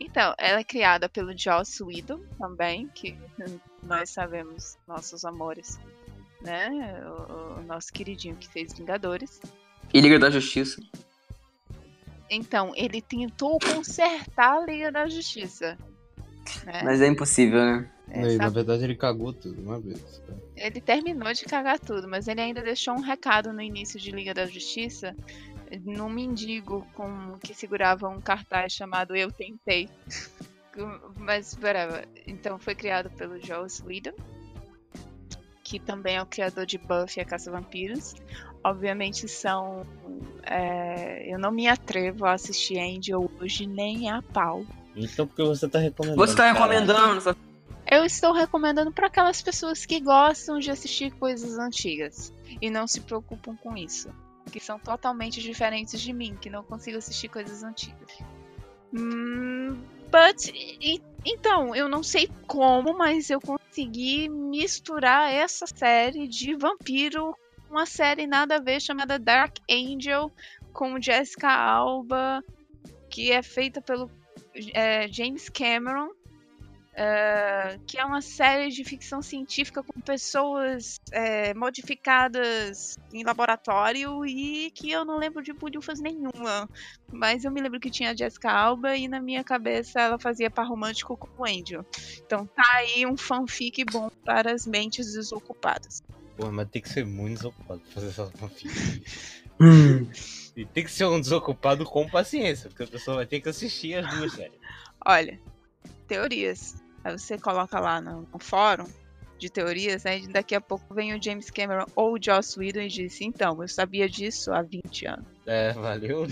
Então, 0.00 0.32
ela 0.38 0.60
é 0.60 0.64
criada 0.64 1.08
pelo 1.08 1.36
Joss 1.36 1.82
Whedon 1.82 2.20
também, 2.38 2.86
que 2.94 3.18
nós 3.82 4.10
sabemos, 4.10 4.78
nossos 4.86 5.24
amores, 5.24 5.80
né? 6.42 6.70
O, 7.28 7.58
o 7.58 7.62
nosso 7.62 7.92
queridinho 7.92 8.36
que 8.36 8.48
fez 8.48 8.72
Vingadores. 8.72 9.40
E 9.92 10.00
Liga 10.00 10.16
da 10.16 10.30
Justiça. 10.30 10.80
Então, 12.30 12.72
ele 12.76 13.02
tentou 13.02 13.58
consertar 13.58 14.58
a 14.58 14.64
Liga 14.64 14.92
da 14.92 15.08
Justiça. 15.08 15.76
né? 16.64 16.82
Mas 16.84 17.00
é 17.00 17.06
impossível, 17.08 17.58
né? 17.58 17.90
É, 18.08 18.22
Não, 18.22 18.30
e, 18.30 18.36
na 18.36 18.48
verdade 18.48 18.82
ele 18.84 18.96
cagou 18.96 19.32
tudo 19.32 19.60
uma 19.62 19.80
vez. 19.80 20.22
Ele 20.56 20.80
terminou 20.80 21.32
de 21.32 21.44
cagar 21.44 21.78
tudo, 21.78 22.08
mas 22.08 22.26
ele 22.26 22.40
ainda 22.40 22.60
deixou 22.60 22.94
um 22.94 23.00
recado 23.00 23.52
no 23.52 23.62
início 23.62 24.00
de 24.00 24.10
Liga 24.10 24.34
da 24.34 24.46
Justiça 24.46 25.14
num 25.84 26.08
mendigo 26.08 26.86
com 26.94 27.38
que 27.38 27.54
segurava 27.54 28.08
um 28.08 28.20
cartaz 28.20 28.72
chamado 28.72 29.14
Eu 29.14 29.30
Tentei. 29.30 29.88
mas, 31.16 31.56
whatever. 31.62 32.08
Então 32.26 32.58
foi 32.58 32.74
criado 32.74 33.10
pelo 33.10 33.40
Joss 33.40 33.82
Whedon, 33.84 34.14
que 35.62 35.78
também 35.78 36.16
é 36.16 36.22
o 36.22 36.26
criador 36.26 36.66
de 36.66 36.78
Buffy 36.78 37.18
e 37.18 37.20
a 37.20 37.24
Caça 37.24 37.50
Vampiros. 37.50 38.14
Obviamente 38.62 39.26
são. 39.28 39.86
é, 40.42 41.32
eu 41.32 41.38
não 41.38 41.50
me 41.50 41.66
atrevo 41.68 42.24
a 42.26 42.32
assistir 42.32 42.78
Angel 42.78 43.30
hoje 43.40 43.66
nem 43.66 44.10
a 44.10 44.20
pau. 44.22 44.64
Então 44.96 45.26
por 45.26 45.36
que 45.36 45.42
você 45.42 45.68
tá 45.68 45.78
recomendando? 45.78 46.26
Você 46.26 46.34
tá 46.36 46.52
recomendando. 46.52 47.20
só- 47.20 47.34
Eu 47.90 48.04
estou 48.04 48.32
recomendando 48.32 48.92
para 48.92 49.06
aquelas 49.06 49.40
pessoas 49.42 49.84
que 49.86 50.00
gostam 50.00 50.58
de 50.58 50.70
assistir 50.70 51.10
coisas 51.12 51.58
antigas 51.58 52.32
e 52.60 52.68
não 52.70 52.86
se 52.86 53.00
preocupam 53.00 53.56
com 53.56 53.76
isso, 53.76 54.08
que 54.52 54.60
são 54.60 54.78
totalmente 54.78 55.40
diferentes 55.40 56.00
de 56.00 56.12
mim, 56.12 56.36
que 56.40 56.50
não 56.50 56.62
consigo 56.62 56.98
assistir 56.98 57.28
coisas 57.28 57.62
antigas. 57.62 58.18
Hum, 58.92 59.76
but 60.10 60.48
e- 60.52 61.00
então, 61.24 61.74
eu 61.74 61.88
não 61.88 62.02
sei 62.02 62.28
como, 62.46 62.96
mas 62.96 63.30
eu 63.30 63.40
consegui 63.40 64.28
misturar 64.28 65.32
essa 65.32 65.66
série 65.66 66.26
de 66.26 66.54
vampiro 66.56 67.34
uma 67.70 67.86
série 67.86 68.26
nada 68.26 68.56
a 68.56 68.60
ver 68.60 68.80
chamada 68.80 69.18
Dark 69.18 69.56
Angel 69.70 70.30
com 70.72 71.00
Jessica 71.00 71.48
Alba, 71.48 72.44
que 73.08 73.32
é 73.32 73.42
feita 73.42 73.80
pelo 73.80 74.10
é, 74.74 75.08
James 75.08 75.48
Cameron 75.48 76.10
é, 76.92 77.78
que 77.86 77.98
é 77.98 78.04
uma 78.04 78.20
série 78.20 78.68
de 78.68 78.84
ficção 78.84 79.22
científica 79.22 79.82
com 79.82 80.00
pessoas 80.00 81.00
é, 81.12 81.54
modificadas 81.54 82.98
em 83.12 83.24
laboratório 83.24 84.26
e 84.26 84.70
que 84.72 84.90
eu 84.90 85.04
não 85.04 85.16
lembro 85.16 85.42
de 85.42 85.52
bulhufas 85.52 86.00
nenhuma. 86.00 86.68
Mas 87.10 87.44
eu 87.44 87.50
me 87.50 87.60
lembro 87.60 87.80
que 87.80 87.90
tinha 87.90 88.10
a 88.10 88.14
Jessica 88.14 88.50
Alba 88.50 88.96
e 88.96 89.08
na 89.08 89.20
minha 89.20 89.42
cabeça 89.42 90.00
ela 90.00 90.18
fazia 90.18 90.50
par 90.50 90.66
romântico 90.66 91.16
com 91.16 91.42
o 91.42 91.46
Angel. 91.46 91.86
Então 92.26 92.44
tá 92.46 92.68
aí 92.74 93.06
um 93.06 93.16
fanfic 93.16 93.84
bom 93.84 94.10
para 94.24 94.52
as 94.52 94.66
mentes 94.66 95.14
desocupadas. 95.14 96.02
Pô, 96.40 96.50
mas 96.50 96.70
tem 96.70 96.80
que 96.80 96.88
ser 96.88 97.04
muito 97.04 97.36
desocupado 97.36 97.80
pra 97.80 97.92
fazer 97.92 98.08
essa 98.08 98.26
fanfic. 98.26 98.70
E 100.56 100.64
tem 100.64 100.84
que 100.84 100.90
ser 100.90 101.04
um 101.04 101.20
desocupado 101.20 101.84
com 101.84 102.08
paciência, 102.08 102.68
porque 102.68 102.82
a 102.82 102.86
pessoa 102.86 103.18
vai 103.18 103.26
ter 103.26 103.40
que 103.40 103.48
assistir 103.48 103.94
as 103.94 104.14
duas 104.14 104.32
séries. 104.32 104.58
Olha, 105.06 105.40
teorias. 106.08 106.82
Aí 107.04 107.16
você 107.16 107.38
coloca 107.38 107.78
lá 107.78 108.00
no, 108.00 108.22
no 108.22 108.38
fórum 108.38 108.86
de 109.38 109.48
teorias, 109.48 110.04
aí 110.06 110.26
daqui 110.26 110.54
a 110.54 110.60
pouco 110.60 110.92
vem 110.92 111.14
o 111.14 111.22
James 111.22 111.50
Cameron 111.50 111.86
ou 111.94 112.14
o 112.14 112.18
Joss 112.22 112.58
Whedon 112.58 112.80
e 112.80 112.88
disse, 112.88 113.24
então, 113.24 113.62
eu 113.62 113.68
sabia 113.68 114.08
disso 114.08 114.52
há 114.52 114.62
20 114.62 115.06
anos. 115.06 115.26
É, 115.46 115.72
valeu. 115.72 116.26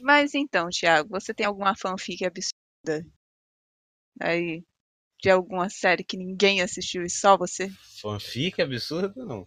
Mas 0.00 0.34
então, 0.34 0.68
Thiago, 0.70 1.10
você 1.10 1.34
tem 1.34 1.46
alguma 1.46 1.76
fanfic 1.76 2.24
absurda 2.24 3.06
aí 4.20 4.64
de 5.20 5.30
alguma 5.30 5.68
série 5.68 6.04
que 6.04 6.16
ninguém 6.16 6.60
assistiu 6.62 7.02
e 7.02 7.10
só 7.10 7.36
você? 7.36 7.70
Fanfic 8.00 8.60
absurda, 8.60 9.24
não. 9.24 9.46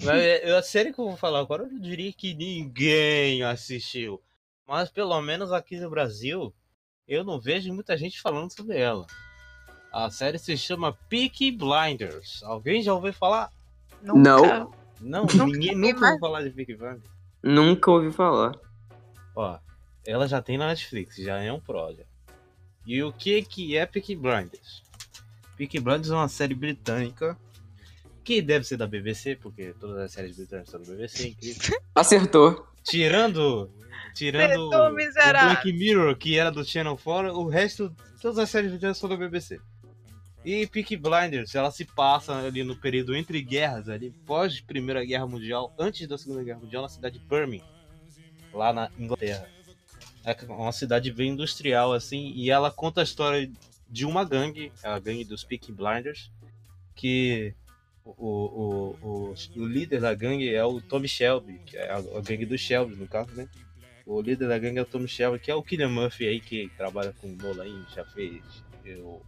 Mas 0.00 0.22
é- 0.22 0.56
a 0.56 0.62
série 0.62 0.92
que 0.92 0.98
eu 1.00 1.06
vou 1.06 1.16
falar 1.16 1.40
agora, 1.40 1.64
eu 1.64 1.78
diria 1.78 2.12
que 2.12 2.34
ninguém 2.34 3.42
assistiu. 3.42 4.22
Mas 4.66 4.90
pelo 4.90 5.20
menos 5.20 5.52
aqui 5.52 5.78
no 5.78 5.90
Brasil, 5.90 6.54
eu 7.06 7.22
não 7.24 7.38
vejo 7.40 7.72
muita 7.74 7.96
gente 7.96 8.20
falando 8.20 8.50
sobre 8.54 8.78
ela. 8.78 9.06
A 9.92 10.10
série 10.10 10.38
se 10.38 10.56
chama 10.56 10.92
Peaky 11.10 11.50
Blinders. 11.50 12.42
Alguém 12.44 12.82
já 12.82 12.94
ouviu 12.94 13.12
falar? 13.12 13.50
Nunca. 14.00 14.66
Não, 15.00 15.22
Nunca 15.26 15.44
ninguém 15.44 15.74
nunca 15.76 16.06
ouviu 16.06 16.20
falar 16.20 16.42
de 16.42 16.50
Peaky 16.50 16.74
Blinders. 16.76 17.10
Nunca 17.42 17.90
ouvi 17.90 18.10
falar. 18.10 18.58
Ó, 19.36 19.58
ela 20.06 20.26
já 20.26 20.40
tem 20.40 20.56
na 20.56 20.68
Netflix, 20.68 21.16
já 21.16 21.38
é 21.38 21.52
um 21.52 21.60
já. 21.60 22.06
E 22.86 23.02
o 23.02 23.12
que 23.12 23.42
que 23.42 23.76
é 23.76 23.86
Peaky 23.86 24.16
Blinders? 24.16 24.82
Peaky 25.56 25.80
Blinders 25.80 26.10
é 26.10 26.14
uma 26.14 26.28
série 26.28 26.54
britânica 26.54 27.38
que 28.24 28.40
deve 28.40 28.64
ser 28.64 28.76
da 28.76 28.86
BBC, 28.86 29.36
porque 29.36 29.74
todas 29.78 29.98
as 29.98 30.12
séries 30.12 30.36
britânicas 30.36 30.70
são 30.70 30.82
da 30.82 30.92
BBC, 30.92 31.28
incrível. 31.28 31.78
Acertou. 31.94 32.66
Tirando 32.84 33.70
tirando 34.14 34.72
Acertou, 34.72 34.88
o. 34.88 34.94
Black 34.94 35.72
Mirror, 35.72 36.16
que 36.16 36.38
era 36.38 36.50
do 36.50 36.64
Channel 36.64 36.96
4, 36.96 37.32
o 37.32 37.48
resto, 37.48 37.94
todas 38.20 38.38
as 38.38 38.50
séries 38.50 38.70
britânicas 38.70 38.98
são 38.98 39.08
da 39.08 39.16
BBC. 39.16 39.60
E 40.44 40.66
Peaky 40.66 40.96
Blinders, 40.96 41.54
ela 41.54 41.70
se 41.70 41.84
passa 41.84 42.36
ali 42.36 42.64
no 42.64 42.74
período 42.74 43.14
entre 43.14 43.40
guerras, 43.42 43.88
ali 43.88 44.10
pós 44.26 44.60
Primeira 44.60 45.04
Guerra 45.04 45.26
Mundial, 45.26 45.72
antes 45.78 46.06
da 46.08 46.18
Segunda 46.18 46.42
Guerra 46.42 46.58
Mundial, 46.58 46.82
na 46.82 46.88
cidade 46.88 47.18
de 47.18 47.24
Birmingham, 47.24 47.64
lá 48.52 48.72
na 48.72 48.90
Inglaterra. 48.98 49.46
É 50.24 50.36
uma 50.48 50.72
cidade 50.72 51.10
bem 51.12 51.30
industrial, 51.30 51.92
assim, 51.92 52.32
e 52.34 52.50
ela 52.50 52.70
conta 52.70 53.00
a 53.00 53.04
história 53.04 53.50
de 53.88 54.06
uma 54.06 54.24
gangue, 54.24 54.72
a 54.82 54.98
gangue 54.98 55.24
dos 55.24 55.44
Peaky 55.44 55.72
Blinders, 55.72 56.30
que 56.94 57.54
o, 58.04 58.12
o, 58.12 58.96
o, 59.02 59.34
o 59.56 59.66
líder 59.66 60.00
da 60.00 60.14
gangue 60.14 60.54
é 60.54 60.64
o 60.64 60.80
Tommy 60.80 61.08
Shelby, 61.08 61.60
que 61.66 61.76
é 61.76 61.90
a, 61.90 61.96
a 61.96 62.20
gangue 62.20 62.46
dos 62.46 62.60
Shelby, 62.60 62.96
no 62.96 63.06
caso, 63.06 63.32
né? 63.32 63.48
O 64.06 64.20
líder 64.20 64.48
da 64.48 64.58
gangue 64.58 64.78
é 64.78 64.82
o 64.82 64.86
Tommy 64.86 65.08
Shelby, 65.08 65.38
que 65.38 65.50
é 65.50 65.54
o 65.54 65.62
Killian 65.62 65.88
Murphy 65.88 66.26
aí, 66.26 66.40
que 66.40 66.70
trabalha 66.76 67.14
com 67.20 67.28
o 67.28 67.36
Nolan, 67.36 67.84
já 67.94 68.04
fez 68.04 68.42
o 68.98 69.20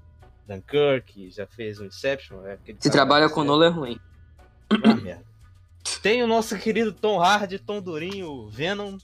Dunkirk, 0.47 1.31
já 1.31 1.47
fez 1.47 1.79
o 1.79 1.85
Inception. 1.85 2.45
É, 2.47 2.57
Se 2.67 2.75
cara 2.75 2.93
trabalha 2.93 3.29
com 3.29 3.37
série. 3.37 3.47
Nolan 3.47 3.67
é 3.67 3.71
ruim. 3.71 4.01
Ah, 4.71 4.95
merda. 4.95 5.25
Tem 6.03 6.23
o 6.23 6.27
nosso 6.27 6.59
querido 6.59 6.93
Tom 6.93 7.21
Hardy, 7.21 7.59
Tom 7.59 7.81
Durinho, 7.81 8.29
o 8.29 8.49
Venom. 8.49 8.99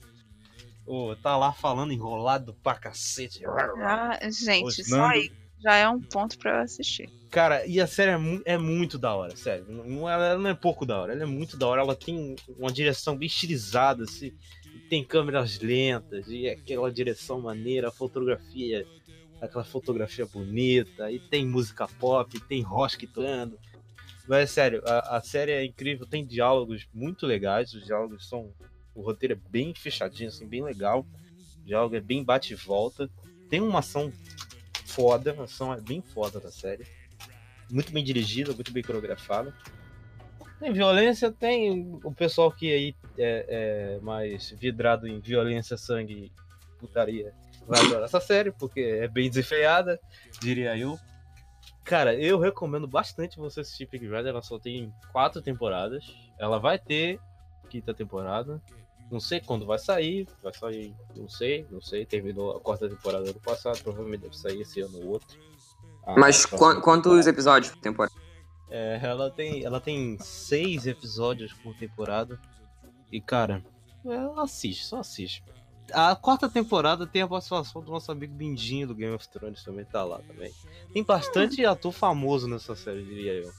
O, 0.93 1.15
tá 1.15 1.37
lá 1.37 1.53
falando 1.53 1.93
enrolado 1.93 2.53
pra 2.61 2.75
cacete. 2.75 3.45
Ah, 3.45 4.19
gente, 4.29 4.81
Os 4.81 4.87
só 4.87 5.05
aí 5.05 5.31
já 5.57 5.75
é 5.75 5.87
um 5.87 6.01
ponto 6.01 6.37
pra 6.37 6.57
eu 6.57 6.61
assistir. 6.63 7.09
Cara, 7.29 7.65
e 7.65 7.79
a 7.79 7.87
série 7.87 8.11
é, 8.11 8.17
mu- 8.17 8.41
é 8.43 8.57
muito 8.57 8.97
da 8.97 9.15
hora, 9.15 9.33
sério. 9.37 9.65
Não, 9.69 10.09
ela, 10.09 10.37
não 10.37 10.49
é 10.49 10.53
pouco 10.53 10.85
da 10.85 10.99
hora, 10.99 11.13
ela 11.13 11.23
é 11.23 11.25
muito 11.25 11.55
da 11.55 11.65
hora. 11.65 11.81
Ela 11.81 11.95
tem 11.95 12.35
uma 12.59 12.69
direção 12.69 13.15
bem 13.15 13.27
estilizada, 13.27 14.03
assim. 14.03 14.33
Tem 14.89 15.01
câmeras 15.01 15.59
lentas, 15.59 16.27
e 16.27 16.49
aquela 16.49 16.91
direção 16.91 17.39
maneira, 17.39 17.87
a 17.87 17.91
fotografia, 17.91 18.85
aquela 19.39 19.63
fotografia 19.63 20.25
bonita, 20.25 21.09
e 21.09 21.19
tem 21.19 21.45
música 21.47 21.87
pop, 21.87 22.37
tem 22.41 22.61
Rosk 22.61 23.01
tocando. 23.07 23.57
Mas 24.27 24.39
é 24.43 24.45
sério, 24.45 24.83
a, 24.85 25.17
a 25.17 25.21
série 25.21 25.51
é 25.53 25.63
incrível, 25.63 26.05
tem 26.05 26.25
diálogos 26.25 26.85
muito 26.93 27.25
legais, 27.25 27.73
os 27.73 27.85
diálogos 27.85 28.27
são. 28.27 28.51
O 28.93 29.01
roteiro 29.01 29.33
é 29.33 29.49
bem 29.49 29.73
fechadinho, 29.73 30.29
assim, 30.29 30.47
bem 30.47 30.63
legal. 30.63 31.05
O 31.61 31.65
diálogo 31.65 31.95
é 31.95 32.01
bem 32.01 32.23
bate 32.23 32.53
e 32.53 32.55
volta. 32.55 33.09
Tem 33.49 33.61
uma 33.61 33.79
ação 33.79 34.11
foda, 34.85 35.35
a 35.37 35.43
ação 35.43 35.73
é 35.73 35.79
bem 35.79 36.01
foda 36.01 36.39
da 36.39 36.51
série 36.51 36.85
muito 37.71 37.91
bem 37.91 38.03
dirigida, 38.03 38.53
muito 38.53 38.71
bem 38.71 38.83
coreografada. 38.83 39.53
Tem 40.59 40.71
violência, 40.71 41.31
tem 41.31 41.99
o 42.03 42.13
pessoal 42.13 42.51
que 42.51 42.71
aí 42.71 42.95
é, 43.17 43.95
é 43.97 43.99
mais 44.01 44.51
vidrado 44.51 45.07
em 45.07 45.19
violência, 45.19 45.77
sangue, 45.77 46.31
putaria. 46.77 47.33
vai 47.65 47.79
adorar 47.79 48.03
essa 48.03 48.19
série, 48.19 48.51
porque 48.51 48.81
é 48.81 49.07
bem 49.07 49.29
desenfreada, 49.29 49.99
diria 50.39 50.77
eu. 50.77 50.99
Cara, 51.83 52.13
eu 52.13 52.37
recomendo 52.37 52.87
bastante 52.87 53.37
você 53.37 53.61
assistir 53.61 53.87
Peaky 53.87 54.05
Blinders. 54.05 54.27
Ela 54.27 54.41
só 54.43 54.59
tem 54.59 54.93
quatro 55.11 55.41
temporadas. 55.41 56.05
Ela 56.37 56.59
vai 56.59 56.77
ter 56.77 57.19
quinta 57.69 57.91
temporada. 57.91 58.61
Não 59.11 59.19
sei 59.19 59.41
quando 59.41 59.65
vai 59.65 59.77
sair. 59.77 60.27
Vai 60.41 60.53
sair, 60.53 60.95
não 61.15 61.27
sei, 61.27 61.67
não 61.69 61.81
sei. 61.81 62.05
Terminou 62.05 62.55
a 62.55 62.59
quarta 62.59 62.89
temporada 62.89 63.33
do 63.33 63.39
passado. 63.39 63.81
Provavelmente 63.83 64.21
deve 64.21 64.37
sair 64.37 64.61
esse 64.61 64.79
ano 64.81 64.97
ou 64.99 65.07
outro. 65.09 65.37
A 66.03 66.17
Mas 66.17 66.45
quantos 66.45 66.81
temporada. 66.81 67.29
episódios 67.29 67.71
por 67.73 67.81
temporada? 67.81 68.15
É, 68.69 68.99
ela 69.03 69.29
tem, 69.29 69.65
ela 69.65 69.81
tem 69.81 70.17
seis 70.19 70.87
episódios 70.87 71.51
por 71.53 71.75
temporada. 71.75 72.39
E, 73.11 73.19
cara, 73.19 73.63
ela 74.05 74.43
assiste, 74.43 74.85
só 74.85 74.99
assiste. 74.99 75.43
A 75.93 76.15
quarta 76.15 76.47
temporada 76.49 77.05
tem 77.05 77.21
a 77.21 77.27
participação 77.27 77.81
do 77.81 77.91
nosso 77.91 78.09
amigo 78.11 78.33
Bindinho 78.33 78.87
do 78.87 78.95
Game 78.95 79.13
of 79.13 79.27
Thrones 79.27 79.61
também, 79.61 79.83
tá 79.83 80.03
lá 80.05 80.19
também. 80.19 80.53
Tem 80.93 81.03
bastante 81.03 81.65
ator 81.65 81.91
famoso 81.91 82.47
nessa 82.47 82.75
série, 82.75 83.03
diria 83.03 83.33
eu. 83.33 83.51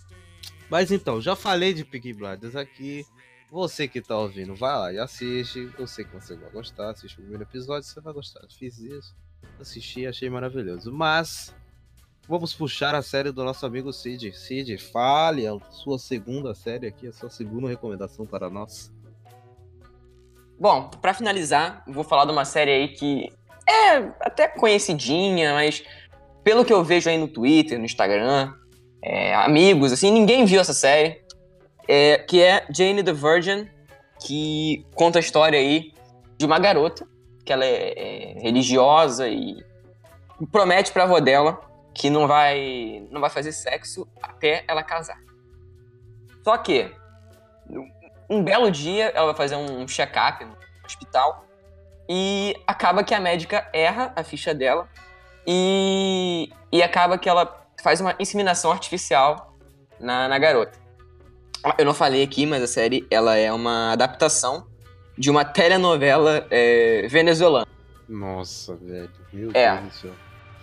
Mas 0.71 0.91
então, 0.91 1.21
já 1.21 1.37
falei 1.37 1.75
de 1.75 1.85
Peaky 1.85 2.15
Blinders 2.15 2.57
aqui. 2.57 3.05
Você 3.53 3.87
que 3.87 4.01
tá 4.01 4.19
ouvindo, 4.19 4.57
vai 4.57 4.75
lá 4.75 4.93
e 4.95 4.99
assiste. 4.99 5.71
Eu 5.79 5.87
sei 5.87 6.07
que 6.07 6.15
você 6.15 6.35
vai 6.35 6.51
gostar. 6.51 6.91
Assiste 6.91 7.12
o 7.12 7.17
primeiro 7.19 7.43
episódio, 7.43 7.87
você 7.87 8.01
vai 8.01 8.15
gostar. 8.15 8.41
Fiz 8.49 8.79
isso, 8.79 9.15
assisti, 9.61 10.07
achei 10.07 10.31
maravilhoso. 10.31 10.91
Mas 10.91 11.55
Vamos 12.29 12.55
puxar 12.55 12.95
a 12.95 13.03
série 13.03 13.33
do 13.33 13.43
nosso 13.43 13.67
amigo 13.67 13.93
Cid. 13.93 14.33
Cid, 14.33 14.79
fale 14.79 15.45
a 15.45 15.59
sua 15.71 15.99
segunda 15.99 16.55
série 16.55 16.87
aqui, 16.87 17.09
a 17.09 17.12
sua 17.12 17.29
segunda 17.29 17.69
recomendação 17.69 18.25
para 18.25 18.49
nós. 18.49 18.93
Bom, 20.59 20.88
pra 20.88 21.12
finalizar, 21.12 21.83
vou 21.88 22.05
falar 22.05 22.25
de 22.25 22.31
uma 22.31 22.45
série 22.45 22.71
aí 22.71 22.88
que 22.88 23.29
é 23.69 23.97
até 24.21 24.47
conhecidinha, 24.47 25.53
mas 25.55 25.83
pelo 26.45 26.65
que 26.65 26.73
eu 26.73 26.85
vejo 26.85 27.11
aí 27.11 27.19
no 27.19 27.27
Twitter, 27.27 27.77
no 27.77 27.85
Instagram, 27.85 28.55
é, 29.03 29.35
amigos, 29.35 29.91
assim, 29.91 30.12
ninguém 30.12 30.45
viu 30.45 30.61
essa 30.61 30.73
série. 30.73 31.22
É, 31.95 32.17
que 32.17 32.43
é 32.43 32.65
Jane 32.75 33.05
the 33.05 33.13
Virgin, 33.13 33.69
que 34.19 34.87
conta 34.95 35.19
a 35.19 35.21
história 35.21 35.59
aí 35.59 35.93
de 36.39 36.47
uma 36.47 36.59
garota, 36.59 37.07
que 37.45 37.53
ela 37.53 37.67
é, 37.67 37.93
é 37.97 38.41
religiosa 38.41 39.29
e 39.29 39.63
promete 40.51 40.91
pra 40.91 41.03
avó 41.03 41.21
dela 41.21 41.61
que 41.93 42.09
não 42.09 42.27
vai, 42.27 43.07
não 43.11 43.21
vai 43.21 43.29
fazer 43.29 43.53
sexo 43.53 44.09
até 44.23 44.65
ela 44.67 44.83
casar. 44.83 45.21
Só 46.43 46.57
que, 46.57 46.91
um 48.31 48.43
belo 48.43 48.71
dia, 48.71 49.13
ela 49.15 49.27
vai 49.27 49.35
fazer 49.35 49.57
um 49.57 49.87
check-up 49.87 50.43
no 50.47 50.57
hospital 50.87 51.45
e 52.09 52.57
acaba 52.67 53.05
que 53.05 53.15
a 53.15 53.21
médica 53.21 53.69
erra 53.71 54.15
a 54.17 54.25
ficha 54.25 54.55
dela 54.55 54.89
e, 55.47 56.51
e 56.73 56.83
acaba 56.83 57.19
que 57.19 57.29
ela 57.29 57.67
faz 57.83 58.01
uma 58.01 58.15
inseminação 58.19 58.73
artificial 58.73 59.55
na, 60.01 60.27
na 60.27 60.39
garota. 60.39 60.82
Ah, 61.64 61.75
Eu 61.79 61.85
não 61.85 61.94
falei 61.94 62.22
aqui, 62.22 62.46
mas 62.46 62.62
a 62.62 62.66
série 62.66 63.07
ela 63.11 63.37
é 63.37 63.53
uma 63.53 63.92
adaptação 63.92 64.66
de 65.16 65.31
uma 65.31 65.44
telenovela 65.44 66.46
é, 66.51 67.07
venezuelana. 67.09 67.66
Nossa, 68.09 68.75
velho. 68.77 69.11
Meu 69.33 69.51
É. 69.55 69.77
Deus 69.77 69.88
do 69.88 69.94
céu. 70.01 70.14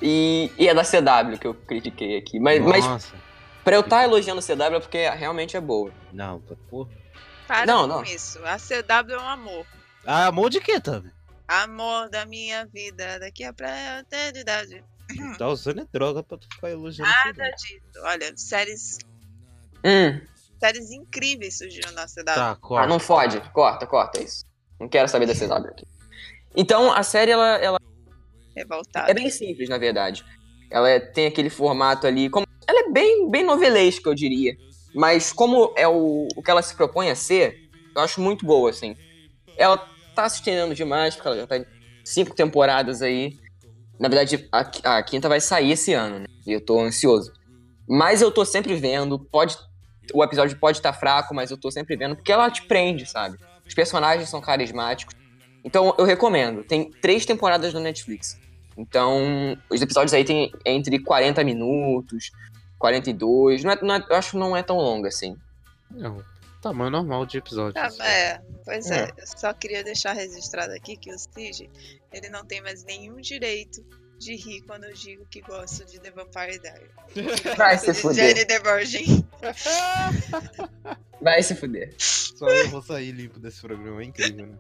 E, 0.02 0.52
e 0.58 0.68
é 0.68 0.74
da 0.74 0.84
CW 0.84 1.38
que 1.40 1.48
eu 1.48 1.54
critiquei 1.54 2.18
aqui. 2.18 2.40
Mas, 2.40 2.62
mas 2.62 2.86
Nossa. 2.86 3.16
pra 3.64 3.76
eu 3.76 3.82
estar 3.82 4.04
elogiando 4.04 4.40
a 4.40 4.44
CW 4.44 4.76
é 4.76 4.80
porque 4.80 5.10
realmente 5.10 5.58
é 5.58 5.62
boa. 5.62 5.92
Não, 6.14 6.40
tá 6.42 6.56
porra. 6.70 6.90
Para 7.48 7.66
Não, 7.66 7.82
com 7.82 7.88
não. 7.96 8.04
isso. 8.04 8.40
A 8.46 8.58
CW 8.58 9.14
é 9.14 9.18
um 9.18 9.28
amor. 9.30 9.66
Ah, 10.06 10.28
amor 10.28 10.50
de 10.50 10.62
quê, 10.62 10.80
Tami? 10.80 11.12
Amor 11.48 12.10
da 12.10 12.26
minha 12.26 12.66
vida, 12.68 13.20
daqui 13.20 13.44
a 13.44 13.52
pra 13.52 14.00
eternidade. 14.00 14.84
Tá 15.40 15.48
usando 15.48 15.82
é 15.82 15.86
droga 15.92 16.22
pra 16.24 16.38
tu 16.38 16.48
ficar 16.54 16.70
elogiando 16.70 17.12
Nada 17.26 17.50
disso. 17.52 17.80
Olha, 18.04 18.32
séries, 18.38 19.00
Hum, 19.84 20.22
séries 20.60 20.92
incríveis 20.92 21.58
surgiram 21.58 21.92
na 21.94 22.06
CW. 22.08 22.26
Tá, 22.26 22.52
ah, 22.52 22.56
corta. 22.56 22.88
não 22.88 23.00
fode. 23.00 23.40
Corta, 23.52 23.88
corta 23.88 24.22
isso. 24.22 24.44
Não 24.80 24.88
quero 24.88 25.08
saber 25.08 25.26
da 25.26 25.34
CW 25.36 25.68
aqui. 25.70 25.86
Então, 26.56 26.92
a 26.92 27.04
série, 27.04 27.32
ela, 27.32 27.56
ela 27.58 27.78
Revoltada. 28.56 29.10
é 29.10 29.14
bem 29.14 29.30
simples, 29.30 29.70
na 29.70 29.78
verdade. 29.78 30.24
Ela 30.70 30.90
é- 30.90 31.00
tem 31.00 31.28
aquele 31.28 31.50
formato 31.50 32.06
ali. 32.08 32.30
Como, 32.30 32.46
ela 32.68 32.80
é 32.82 32.92
bem, 32.92 33.30
bem 33.30 33.44
novelesca, 33.44 34.10
eu 34.10 34.16
diria. 34.16 34.56
Mas 34.94 35.32
como 35.32 35.74
é 35.78 35.88
o, 35.88 36.28
o 36.36 36.42
que 36.44 36.50
ela 36.52 36.62
se 36.62 36.76
propõe 36.76 37.10
a 37.10 37.16
ser, 37.16 37.58
eu 37.96 38.02
acho 38.02 38.20
muito 38.20 38.46
boa, 38.46 38.70
assim. 38.70 38.96
Ela 39.58 39.78
tá 40.16 40.28
se 40.28 40.38
estendendo 40.38 40.74
demais, 40.76 41.16
porque 41.16 41.28
ela 41.28 41.38
já 41.38 41.48
tá 41.48 41.58
em 41.58 41.66
cinco 42.04 42.36
temporadas 42.36 43.02
aí. 43.02 43.38
Na 44.00 44.08
verdade, 44.10 44.48
a, 44.52 44.98
a 44.98 45.04
quinta 45.04 45.30
vai 45.30 45.40
sair 45.40 45.72
esse 45.72 45.94
ano, 45.94 46.20
né? 46.20 46.26
E 46.48 46.54
eu 46.54 46.64
tô 46.66 46.80
ansioso. 46.80 47.32
Mas 47.88 48.22
eu 48.22 48.32
tô 48.32 48.44
sempre 48.46 48.76
vendo, 48.76 49.20
pode. 49.20 49.56
O 50.14 50.24
episódio 50.24 50.58
pode 50.58 50.78
estar 50.78 50.94
fraco, 50.94 51.34
mas 51.34 51.52
eu 51.52 51.58
tô 51.58 51.70
sempre 51.72 51.96
vendo, 51.96 52.16
porque 52.16 52.32
ela 52.32 52.50
te 52.50 52.64
prende, 52.64 53.06
sabe? 53.06 53.38
Os 53.66 53.74
personagens 53.74 54.30
são 54.30 54.42
carismáticos. 54.42 55.16
Então 55.64 55.94
eu 55.98 56.06
recomendo. 56.06 56.64
Tem 56.64 56.90
três 57.02 57.26
temporadas 57.26 57.74
no 57.74 57.80
Netflix. 57.80 58.38
Então, 58.78 59.58
os 59.70 59.82
episódios 59.82 60.14
aí 60.14 60.24
tem 60.24 60.52
entre 60.66 61.00
40 61.00 61.44
minutos, 61.44 62.32
42. 62.78 63.64
Não 63.64 63.72
é, 63.74 63.82
não 63.82 63.96
é- 63.96 64.06
eu 64.10 64.16
acho 64.16 64.32
que 64.32 64.38
não 64.38 64.56
é 64.56 64.64
tão 64.64 64.78
longo 64.78 65.06
assim. 65.06 65.36
Não, 65.92 66.24
tamanho 66.62 66.90
normal 66.90 67.26
de 67.26 67.38
episódio. 67.38 67.74
Tá, 67.74 67.90
é, 68.06 68.40
pois 68.64 68.90
é. 68.90 69.04
É. 69.04 69.22
Eu 69.22 69.28
só 69.28 69.54
queria 69.54 69.84
deixar 69.84 70.14
registrado 70.14 70.74
aqui 70.74 70.96
que 70.96 71.14
o 71.14 71.20
Steve, 71.20 71.70
ele 72.12 72.30
não 72.30 72.46
tem 72.46 72.62
mais 72.62 72.86
nenhum 72.86 73.18
direito 73.18 73.84
de 74.20 74.36
rir 74.36 74.62
quando 74.62 74.84
eu 74.84 74.94
digo 74.94 75.26
que 75.30 75.42
gosto 75.42 75.86
de 75.86 76.00
The 76.00 76.12
Vampire 76.12 76.60
Diaries. 76.60 77.56
Vai 77.58 77.78
se 77.78 77.92
de 77.94 78.00
fuder. 78.02 78.36
Jane 78.36 78.46
the 78.46 78.60
Virgin. 78.60 79.26
Vai 81.22 81.42
se 81.44 81.56
fuder. 81.56 81.94
Só 81.98 82.48
eu 82.50 82.70
vou 82.70 82.82
sair 82.82 83.12
limpo 83.12 83.40
desse 83.40 83.62
programa, 83.62 84.02
é 84.02 84.06
incrível, 84.06 84.48
né? 84.48 84.58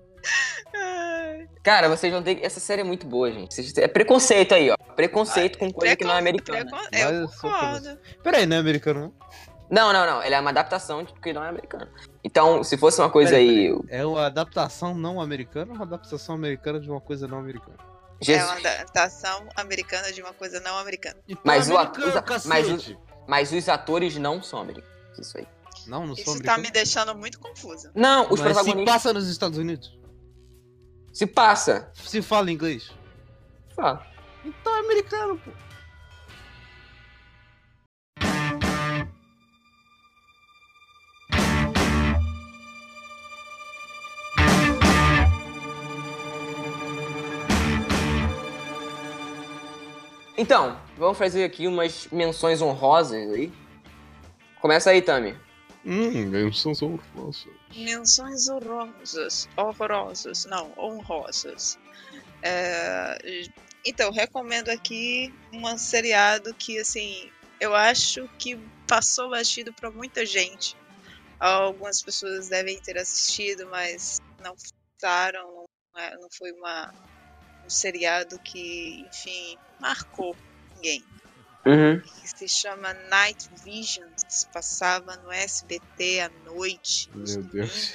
Cara, 1.64 1.88
vocês 1.88 2.12
vão 2.12 2.22
ter 2.22 2.36
que. 2.36 2.46
Essa 2.46 2.60
série 2.60 2.82
é 2.82 2.84
muito 2.84 3.08
boa, 3.08 3.32
gente. 3.32 3.56
É 3.80 3.88
preconceito 3.88 4.54
aí, 4.54 4.70
ó. 4.70 4.76
Preconceito 4.94 5.58
com 5.58 5.72
coisa 5.72 5.96
que 5.96 6.04
não 6.04 6.14
é 6.16 6.20
americana. 6.20 6.66
precon- 6.66 6.98
Eu 6.98 7.30
concordo. 7.30 7.98
Peraí, 8.22 8.46
não 8.46 8.58
é 8.58 8.60
americano, 8.60 9.00
não? 9.00 9.14
Não, 9.72 9.94
não, 9.94 10.06
não. 10.06 10.22
Ela 10.22 10.36
é 10.38 10.40
uma 10.42 10.50
adaptação 10.50 11.04
de 11.04 11.14
que 11.14 11.32
não 11.32 11.44
é 11.44 11.50
americana. 11.50 11.90
Então, 12.24 12.64
se 12.64 12.76
fosse 12.78 13.00
uma 13.00 13.10
coisa 13.10 13.32
Peraí, 13.32 13.68
aí. 13.68 13.80
É 13.90 14.06
uma 14.06 14.26
adaptação 14.26 14.94
não 14.96 15.22
americana 15.22 15.72
ou 15.72 15.76
uma 15.78 15.86
adaptação 15.86 16.36
americana 16.36 16.80
de 16.80 16.90
uma 16.90 17.00
coisa 17.00 17.28
não 17.28 17.38
americana? 17.40 17.78
É 18.22 18.26
Jesus. 18.26 18.50
uma 18.50 18.58
adaptação 18.60 19.50
americana 19.56 20.12
de 20.12 20.22
uma 20.22 20.34
coisa 20.34 20.60
não 20.60 20.78
americana. 20.78 21.18
Então 21.28 21.42
Mas 21.44 21.70
é 21.70 21.74
o 21.74 21.78
ator- 21.78 22.24
mas 22.46 22.68
o-. 22.68 22.98
Mas 23.28 23.52
os 23.54 23.70
atores 23.70 24.16
não 24.18 24.42
são 24.42 24.60
americanos. 24.60 24.90
Isso 25.20 25.38
aí. 25.38 25.48
Não, 25.88 26.06
não 26.06 26.14
Isso 26.14 26.42
tá 26.44 26.58
me 26.58 26.70
deixando 26.70 27.16
muito 27.16 27.40
confusa. 27.40 27.92
Não, 27.96 28.24
os 28.24 28.40
Mas 28.40 28.40
se 28.40 28.44
protagonistas. 28.46 28.86
passa 28.94 29.14
nos 29.14 29.28
Estados 29.30 29.58
Unidos? 29.58 29.98
Se 31.14 31.26
passa. 31.26 31.92
Se 31.96 32.22
fala 32.22 32.52
inglês? 32.52 32.92
Fala. 33.76 34.06
Então 34.44 34.76
é 34.76 34.80
americano, 34.80 35.38
pô. 35.40 35.52
Então, 50.40 50.82
vamos 50.98 51.18
fazer 51.18 51.44
aqui 51.44 51.68
umas 51.68 52.08
menções 52.14 52.62
honrosas 52.62 53.30
aí. 53.34 53.52
Começa 54.62 54.90
aí, 54.90 55.02
Tami. 55.02 55.38
Hum, 55.86 56.28
menções 56.28 56.82
horrorosas. 56.82 57.48
Menções 57.76 58.48
horrorosas. 58.48 59.50
Horrorosas, 59.58 60.46
não, 60.46 60.72
honrosas. 60.78 61.78
É, 62.42 63.18
então, 63.86 64.14
recomendo 64.14 64.70
aqui 64.70 65.34
um 65.52 65.78
seriado 65.78 66.54
que, 66.54 66.80
assim, 66.80 67.30
eu 67.60 67.76
acho 67.76 68.26
que 68.40 68.58
passou 68.88 69.30
batido 69.30 69.74
para 69.74 69.92
muita 69.92 70.26
gente. 70.26 70.78
Algumas 71.38 72.02
pessoas 72.02 72.48
devem 72.48 72.80
ter 72.80 72.98
assistido, 72.98 73.68
mas 73.70 74.22
não 74.42 74.54
gostaram. 74.54 75.66
Não, 75.94 76.02
é- 76.02 76.16
não 76.16 76.30
foi 76.32 76.54
uma, 76.54 76.94
um 77.70 77.72
seriado 77.72 78.40
que, 78.40 79.06
enfim, 79.08 79.56
marcou 79.80 80.36
ninguém. 80.76 81.06
Uhum. 81.64 82.02
Que 82.02 82.28
se 82.28 82.48
chama 82.50 82.94
Night 83.12 83.48
Visions. 83.64 84.48
Passava 84.52 85.16
no 85.18 85.32
SBT 85.32 86.22
à 86.22 86.30
noite. 86.46 87.12
Meu 87.14 87.44
Deus. 87.44 87.94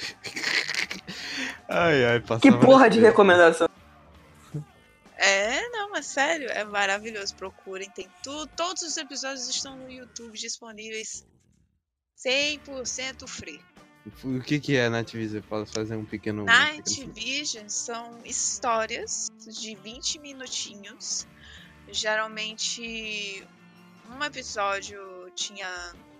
ai, 1.67 2.05
ai, 2.05 2.19
passava 2.21 2.39
Que 2.39 2.51
porra 2.65 2.89
de 2.89 3.01
recomendação. 3.01 3.67
É, 5.17 5.67
não, 5.69 5.93
é 5.93 6.01
sério, 6.01 6.49
é 6.49 6.63
maravilhoso. 6.63 7.35
Procurem, 7.35 7.89
tem 7.89 8.07
tudo. 8.23 8.49
Todos 8.55 8.81
os 8.81 8.95
episódios 8.95 9.49
estão 9.49 9.75
no 9.75 9.91
YouTube 9.91 10.37
disponíveis 10.37 11.25
100% 12.25 13.27
free. 13.27 13.59
O 14.23 14.39
que, 14.39 14.59
que 14.59 14.75
é 14.75 14.87
Nightvision? 14.89 15.41
Posso 15.49 15.71
fazer 15.73 15.95
um 15.95 16.05
pequeno. 16.05 16.43
um 16.43 16.45
Night 16.45 16.83
pequeno- 16.83 17.13
Vision 17.13 17.67
são 17.69 18.19
histórias 18.23 19.31
de 19.47 19.75
20 19.75 20.19
minutinhos. 20.19 21.27
Geralmente, 21.91 23.43
um 24.09 24.23
episódio 24.23 24.99
tinha 25.35 25.67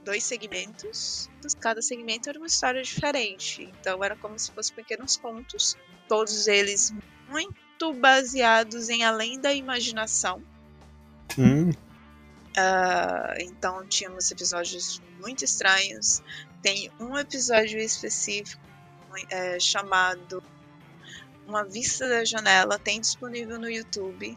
dois 0.04 0.24
segmentos. 0.24 1.30
Cada 1.60 1.82
segmento 1.82 2.30
era 2.30 2.38
uma 2.40 2.48
história 2.48 2.82
diferente. 2.82 3.64
Então, 3.80 4.04
era 4.04 4.16
como 4.16 4.38
se 4.40 4.52
fossem 4.52 4.76
pequenos 4.76 5.18
contos. 5.18 5.76
Todos 6.08 6.48
eles 6.48 6.94
muito 7.30 7.94
baseados 7.94 8.90
em 8.90 9.04
além 9.04 9.40
da 9.40 9.54
imaginação. 9.54 10.42
Hum, 11.38 11.72
Ah, 12.58 13.34
então 13.40 13.86
tínhamos 13.88 14.32
episódios 14.32 15.02
muito 15.20 15.44
estranhos. 15.44 16.22
Tem 16.66 16.92
um 17.00 17.16
episódio 17.16 17.78
específico 17.78 18.60
é, 19.30 19.60
chamado 19.60 20.42
Uma 21.46 21.64
Vista 21.64 22.10
da 22.10 22.26
Janela, 22.26 22.80
tem 22.80 23.00
disponível 23.00 23.60
no 23.60 23.70
YouTube. 23.70 24.36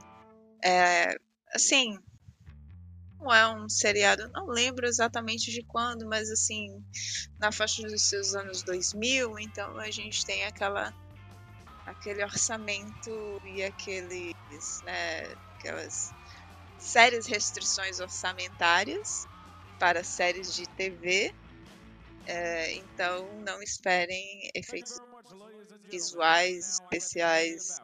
É, 0.63 1.17
assim, 1.55 1.99
não 3.19 3.35
é 3.35 3.49
um 3.57 3.67
seriado, 3.67 4.29
não 4.29 4.47
lembro 4.47 4.87
exatamente 4.87 5.51
de 5.51 5.63
quando, 5.63 6.07
mas 6.07 6.31
assim, 6.31 6.85
na 7.41 7.51
faixa 7.51 7.81
dos 7.81 8.03
seus 8.03 8.35
anos 8.35 8.63
2000, 8.63 9.39
então 9.39 9.79
a 9.79 9.91
gente 9.91 10.27
tem 10.27 10.45
aquela 10.45 10.93
aquele 11.87 12.23
orçamento 12.23 13.41
e 13.47 13.65
aqueles, 13.65 14.83
né, 14.85 15.35
aquelas 15.57 16.13
sérias 16.77 17.27
restrições 17.27 18.01
orçamentárias 18.01 19.25
para 19.79 20.05
séries 20.05 20.53
de 20.55 20.67
TV. 20.67 21.35
É, 22.29 22.75
então 22.75 23.27
não 23.41 23.63
esperem 23.63 24.51
efeitos 24.55 24.99
visuais 25.91 26.75
especiais. 26.75 27.79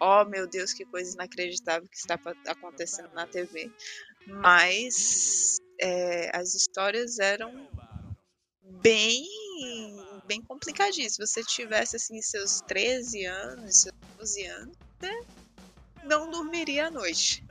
Oh 0.00 0.24
meu 0.24 0.48
Deus, 0.48 0.72
que 0.72 0.84
coisa 0.84 1.14
inacreditável 1.14 1.88
que 1.88 1.96
está 1.96 2.18
acontecendo 2.48 3.12
na 3.14 3.28
TV. 3.28 3.70
Mas 4.26 5.58
é, 5.80 6.36
as 6.36 6.52
histórias 6.54 7.20
eram 7.20 7.70
bem 8.82 9.24
bem 10.26 10.42
complicadinhas. 10.42 11.14
Se 11.14 11.24
você 11.24 11.44
tivesse 11.44 11.94
assim 11.94 12.20
seus 12.20 12.60
13 12.62 13.24
anos, 13.24 13.82
seus 13.82 13.94
12 14.18 14.46
anos, 14.46 14.76
né, 15.00 15.14
não 16.02 16.28
dormiria 16.28 16.88
à 16.88 16.90
noite. 16.90 17.44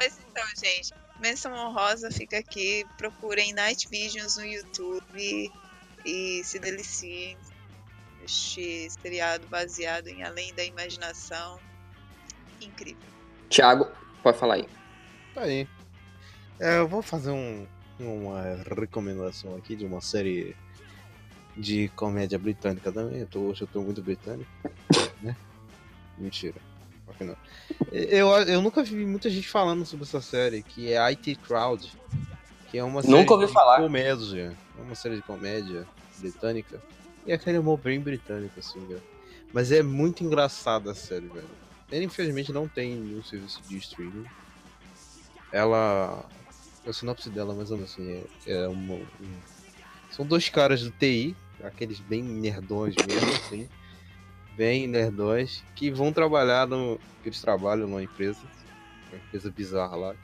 Mas 0.00 0.18
então, 0.18 0.44
gente, 0.58 0.94
menção 1.20 1.52
honrosa 1.52 2.10
fica 2.10 2.38
aqui. 2.38 2.82
Procurem 2.96 3.52
Night 3.52 3.86
Visions 3.90 4.38
no 4.38 4.46
YouTube 4.46 5.52
e 6.06 6.42
se 6.44 6.58
deliciem. 6.58 7.36
Este 8.24 8.88
seriado 8.90 9.46
baseado 9.48 10.08
em 10.08 10.22
Além 10.24 10.52
da 10.54 10.64
Imaginação. 10.64 11.60
Incrível. 12.60 13.02
Thiago, 13.48 13.86
pode 14.22 14.38
falar 14.38 14.54
aí. 14.54 14.68
tá 15.34 15.42
aí. 15.42 15.68
É, 16.58 16.78
eu 16.78 16.88
vou 16.88 17.02
fazer 17.02 17.30
um, 17.30 17.66
uma 18.00 18.42
recomendação 18.74 19.54
aqui 19.56 19.76
de 19.76 19.84
uma 19.84 20.00
série 20.00 20.56
de 21.56 21.88
comédia 21.90 22.38
britânica 22.38 22.90
também. 22.90 23.20
Eu 23.20 23.26
tô, 23.26 23.40
hoje 23.40 23.62
eu 23.62 23.68
tô 23.68 23.80
muito 23.82 24.02
britânico, 24.02 24.50
né? 25.22 25.36
Mentira. 26.18 26.56
Eu, 27.92 28.28
eu 28.30 28.60
nunca 28.60 28.82
vi 28.82 29.06
muita 29.06 29.30
gente 29.30 29.48
falando 29.48 29.86
sobre 29.86 30.04
essa 30.04 30.20
série, 30.20 30.62
que 30.62 30.92
é 30.92 30.98
IT 31.12 31.36
Crowd. 31.36 31.92
Que 32.68 32.78
é 32.78 32.84
uma 32.84 33.02
série 33.02 33.14
Nunca 33.14 33.34
ouvi 33.34 33.46
de 33.46 33.52
falar. 33.52 33.80
comédia. 33.80 34.56
Uma 34.78 34.94
série 34.94 35.16
de 35.16 35.22
comédia 35.22 35.86
britânica. 36.18 36.80
E 37.26 37.32
aquele 37.32 37.58
humor 37.58 37.78
bem 37.78 38.00
britânico, 38.00 38.58
assim, 38.60 38.84
velho. 38.86 39.02
Mas 39.52 39.72
é 39.72 39.82
muito 39.82 40.22
engraçada 40.22 40.90
a 40.90 40.94
série, 40.94 41.26
velho. 41.28 41.48
Ela 41.90 42.04
infelizmente 42.04 42.52
não 42.52 42.66
tem 42.68 42.96
nenhum 42.96 43.22
serviço 43.22 43.62
de 43.68 43.76
streaming. 43.78 44.24
Ela. 45.52 46.24
A 46.86 46.92
sinopse 46.92 47.28
dela, 47.30 47.52
mais 47.54 47.70
ou 47.72 47.76
menos 47.78 47.92
assim, 47.92 48.24
é, 48.46 48.52
é 48.52 48.68
uma, 48.68 48.94
um- 48.94 49.40
São 50.10 50.24
dois 50.24 50.48
caras 50.48 50.82
do 50.82 50.90
TI, 50.92 51.34
aqueles 51.64 51.98
bem 51.98 52.22
nerdões 52.22 52.94
mesmo, 53.06 53.28
assim. 53.32 53.68
Bem 54.56 54.86
nerdões, 54.86 55.64
que 55.74 55.90
vão 55.90 56.12
trabalhar 56.12 56.66
no. 56.66 56.98
que 57.22 57.28
eles 57.28 57.40
trabalham 57.40 57.88
numa 57.88 58.02
empresa. 58.02 58.38
Uma 59.10 59.18
empresa 59.18 59.50
bizarra 59.50 59.96
lá. 59.96 60.14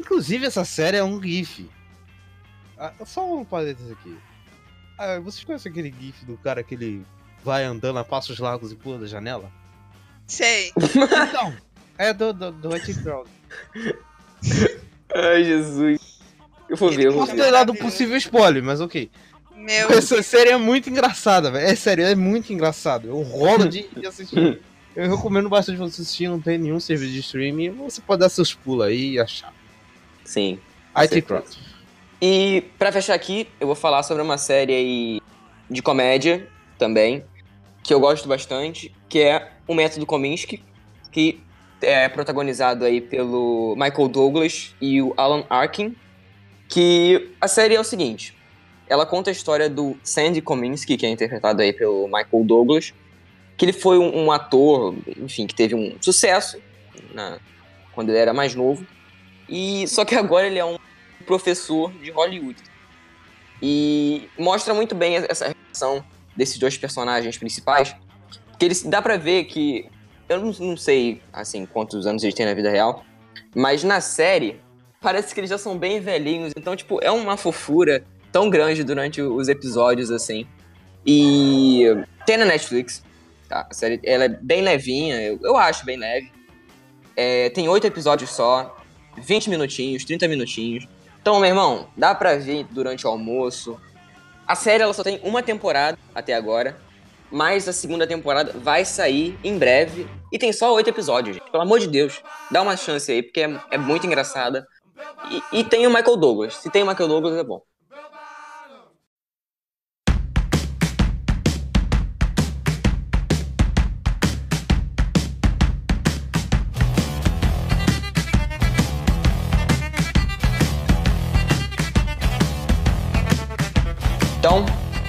Inclusive, 0.00 0.46
essa 0.46 0.64
série 0.64 0.96
é 0.96 1.02
um 1.04 1.20
GIF. 1.20 1.68
Ah, 2.78 2.92
só 3.04 3.34
um 3.34 3.44
parênteses 3.44 3.90
aqui. 3.92 4.16
Ah, 4.98 5.18
vocês 5.20 5.44
conhecem 5.44 5.70
aquele 5.70 5.94
GIF 5.98 6.24
do 6.24 6.36
cara 6.36 6.62
que 6.62 6.74
ele 6.74 7.04
vai 7.44 7.64
andando 7.64 7.98
a 7.98 8.04
passos 8.04 8.38
largos 8.38 8.72
e 8.72 8.76
pula 8.76 8.98
da 8.98 9.06
janela? 9.06 9.50
Sei. 10.26 10.72
Então, 10.76 11.54
é 11.98 12.12
do, 12.12 12.32
do, 12.32 12.52
do 12.52 12.74
IT 12.74 12.94
Crowd. 13.02 13.30
Ai, 15.14 15.44
Jesus. 15.44 16.18
Eu 16.68 16.76
vou 16.76 16.90
ver, 16.90 17.06
eu 17.06 17.12
vou 17.12 17.26
Posso 17.26 17.36
ver. 17.36 17.78
possível 17.78 18.16
spoiler, 18.16 18.62
mas 18.62 18.80
ok. 18.80 19.10
Meu 19.54 19.90
Essa 19.90 20.22
série 20.22 20.50
é 20.50 20.56
muito 20.56 20.90
engraçada, 20.90 21.50
velho. 21.50 21.66
É 21.66 21.74
sério, 21.74 22.04
é 22.04 22.14
muito 22.14 22.52
engraçado. 22.52 23.08
Eu 23.08 23.22
rolo 23.22 23.68
de, 23.68 23.88
de 23.88 24.06
assistir. 24.06 24.60
Eu 24.94 25.14
recomendo 25.14 25.46
bastante 25.50 25.76
você 25.76 26.00
assistir, 26.00 26.26
não 26.26 26.40
tem 26.40 26.56
nenhum 26.56 26.80
serviço 26.80 27.12
de 27.12 27.20
streaming. 27.20 27.68
Você 27.72 28.00
pode 28.00 28.20
dar 28.20 28.30
seus 28.30 28.54
pulos 28.54 28.86
aí 28.86 29.12
e 29.12 29.20
achar. 29.20 29.52
Sim. 30.24 30.58
IT. 30.94 31.20
Crowd. 31.20 31.46
E 32.20 32.64
pra 32.78 32.90
fechar 32.90 33.14
aqui, 33.14 33.48
eu 33.60 33.66
vou 33.66 33.76
falar 33.76 34.02
sobre 34.02 34.22
uma 34.22 34.38
série 34.38 35.20
de 35.70 35.82
comédia 35.82 36.48
também, 36.78 37.24
que 37.82 37.92
eu 37.92 38.00
gosto 38.00 38.26
bastante, 38.28 38.94
que 39.08 39.20
é 39.20 39.52
O 39.68 39.74
Método 39.74 40.06
Kominsky, 40.06 40.62
que 41.12 41.40
é 41.82 42.08
protagonizado 42.08 42.84
aí 42.84 43.00
pelo 43.00 43.74
Michael 43.76 44.08
Douglas 44.08 44.74
e 44.80 45.02
o 45.02 45.12
Alan 45.16 45.44
Arkin, 45.50 45.94
que 46.68 47.30
a 47.40 47.46
série 47.46 47.74
é 47.74 47.80
o 47.80 47.84
seguinte, 47.84 48.34
ela 48.88 49.04
conta 49.04 49.30
a 49.30 49.32
história 49.32 49.68
do 49.68 49.96
Sandy 50.02 50.40
Kominsky, 50.40 50.96
que 50.96 51.04
é 51.04 51.10
interpretado 51.10 51.60
aí 51.60 51.72
pelo 51.72 52.06
Michael 52.06 52.44
Douglas, 52.44 52.94
que 53.56 53.64
ele 53.64 53.72
foi 53.72 53.98
um, 53.98 54.24
um 54.24 54.32
ator, 54.32 54.94
enfim, 55.18 55.46
que 55.46 55.54
teve 55.54 55.74
um 55.74 55.96
sucesso 56.00 56.58
na- 57.12 57.38
quando 57.92 58.10
ele 58.10 58.18
era 58.18 58.32
mais 58.32 58.54
novo, 58.54 58.86
e 59.48 59.86
só 59.88 60.04
que 60.04 60.14
agora 60.14 60.46
ele 60.46 60.58
é 60.58 60.64
um 60.64 60.76
professor 61.26 61.92
de 61.92 62.10
Hollywood. 62.10 62.62
E 63.60 64.28
mostra 64.38 64.72
muito 64.72 64.94
bem 64.94 65.16
essa 65.16 65.48
relação 65.48 66.04
desses 66.36 66.58
dois 66.58 66.76
personagens 66.76 67.36
principais, 67.38 67.94
porque 68.50 68.64
eles 68.64 68.82
dá 68.82 69.00
pra 69.00 69.16
ver 69.16 69.44
que 69.44 69.88
eu 70.28 70.40
não, 70.40 70.52
não 70.52 70.76
sei 70.76 71.22
assim 71.32 71.64
quantos 71.64 72.06
anos 72.06 72.22
eles 72.22 72.34
têm 72.34 72.46
na 72.46 72.54
vida 72.54 72.70
real, 72.70 73.04
mas 73.54 73.82
na 73.82 74.00
série 74.00 74.60
parece 75.00 75.32
que 75.32 75.40
eles 75.40 75.50
já 75.50 75.58
são 75.58 75.78
bem 75.78 76.00
velhinhos, 76.00 76.52
então 76.56 76.76
tipo, 76.76 76.98
é 77.02 77.10
uma 77.10 77.36
fofura 77.36 78.04
tão 78.30 78.50
grande 78.50 78.84
durante 78.84 79.22
os 79.22 79.48
episódios 79.48 80.10
assim. 80.10 80.46
E 81.06 81.84
tem 82.26 82.36
na 82.36 82.44
Netflix, 82.44 83.02
tá? 83.48 83.66
A 83.70 83.72
série 83.72 84.00
ela 84.04 84.24
é 84.24 84.28
bem 84.28 84.60
levinha, 84.60 85.22
eu, 85.22 85.38
eu 85.42 85.56
acho 85.56 85.84
bem 85.86 85.96
leve. 85.96 86.30
É, 87.16 87.48
tem 87.50 87.68
oito 87.68 87.86
episódios 87.86 88.30
só, 88.30 88.76
20 89.16 89.48
minutinhos, 89.48 90.04
30 90.04 90.28
minutinhos. 90.28 90.86
Então, 91.26 91.40
meu 91.40 91.48
irmão, 91.48 91.88
dá 91.96 92.14
pra 92.14 92.36
ver 92.36 92.68
durante 92.70 93.04
o 93.04 93.10
almoço. 93.10 93.76
A 94.46 94.54
série 94.54 94.84
ela 94.84 94.92
só 94.92 95.02
tem 95.02 95.18
uma 95.24 95.42
temporada 95.42 95.98
até 96.14 96.32
agora, 96.32 96.76
mas 97.32 97.66
a 97.66 97.72
segunda 97.72 98.06
temporada 98.06 98.52
vai 98.52 98.84
sair 98.84 99.36
em 99.42 99.58
breve 99.58 100.06
e 100.32 100.38
tem 100.38 100.52
só 100.52 100.72
oito 100.72 100.88
episódios, 100.88 101.34
gente. 101.34 101.50
Pelo 101.50 101.64
amor 101.64 101.80
de 101.80 101.88
Deus, 101.88 102.22
dá 102.48 102.62
uma 102.62 102.76
chance 102.76 103.10
aí, 103.10 103.24
porque 103.24 103.40
é, 103.40 103.60
é 103.72 103.76
muito 103.76 104.06
engraçada. 104.06 104.64
E, 105.52 105.58
e 105.58 105.64
tem 105.64 105.84
o 105.84 105.90
Michael 105.90 106.16
Douglas. 106.16 106.58
Se 106.58 106.70
tem 106.70 106.84
o 106.84 106.86
Michael 106.86 107.08
Douglas, 107.08 107.36
é 107.36 107.42
bom. 107.42 107.60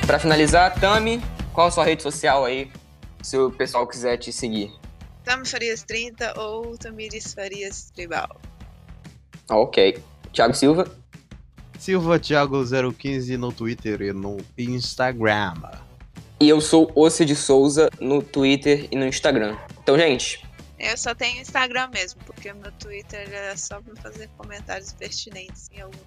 Pra 0.07 0.17
finalizar, 0.17 0.73
Tami, 0.79 1.21
qual 1.53 1.67
a 1.67 1.71
sua 1.71 1.83
rede 1.83 2.01
social 2.01 2.45
aí, 2.45 2.71
se 3.21 3.37
o 3.37 3.51
pessoal 3.51 3.85
quiser 3.85 4.17
te 4.17 4.31
seguir? 4.31 4.73
Tami 5.25 5.45
Farias 5.45 5.83
30 5.83 6.39
ou 6.39 6.77
Tamiris 6.77 7.33
Farias 7.33 7.91
Tribal. 7.93 8.39
Ok. 9.49 10.01
Thiago 10.31 10.53
Silva? 10.53 10.89
Silva 11.77 12.17
Thiago 12.17 12.63
015 12.97 13.35
no 13.35 13.51
Twitter 13.51 14.01
e 14.01 14.13
no 14.13 14.37
Instagram. 14.57 15.55
E 16.39 16.47
eu 16.47 16.61
sou 16.61 16.89
Oce 16.95 17.25
de 17.25 17.35
Souza 17.35 17.89
no 17.99 18.21
Twitter 18.23 18.87
e 18.89 18.95
no 18.95 19.05
Instagram. 19.05 19.57
Então, 19.83 19.97
gente, 19.99 20.41
Eu 20.79 20.95
só 20.95 21.13
tenho 21.15 21.41
Instagram 21.41 21.89
mesmo, 21.89 22.21
porque 22.25 22.51
o 22.51 22.55
meu 22.55 22.71
Twitter 22.73 23.27
é 23.33 23.55
só 23.57 23.81
pra 23.81 23.95
fazer 23.95 24.29
comentários 24.37 24.93
pertinentes 24.93 25.69
em 25.73 25.81
algum. 25.81 25.97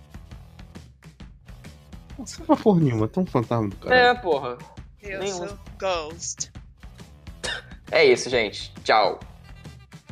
Não 2.21 2.27
serve 2.27 2.45
pra 2.45 2.57
porra 2.57 2.81
nenhuma, 2.81 3.07
é 3.07 3.09
tão 3.09 3.25
fantasma 3.25 3.69
do 3.71 3.77
cara. 3.77 3.95
é, 3.97 4.15
porra. 4.15 4.59
Eu 5.01 5.21
Nenhum. 5.21 5.49
sou 5.49 5.59
Ghost. 5.79 6.53
É 7.91 8.05
isso, 8.05 8.29
gente. 8.29 8.71
Tchau. 8.85 9.19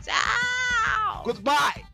Tchau! 0.02 1.22
Goodbye! 1.22 1.84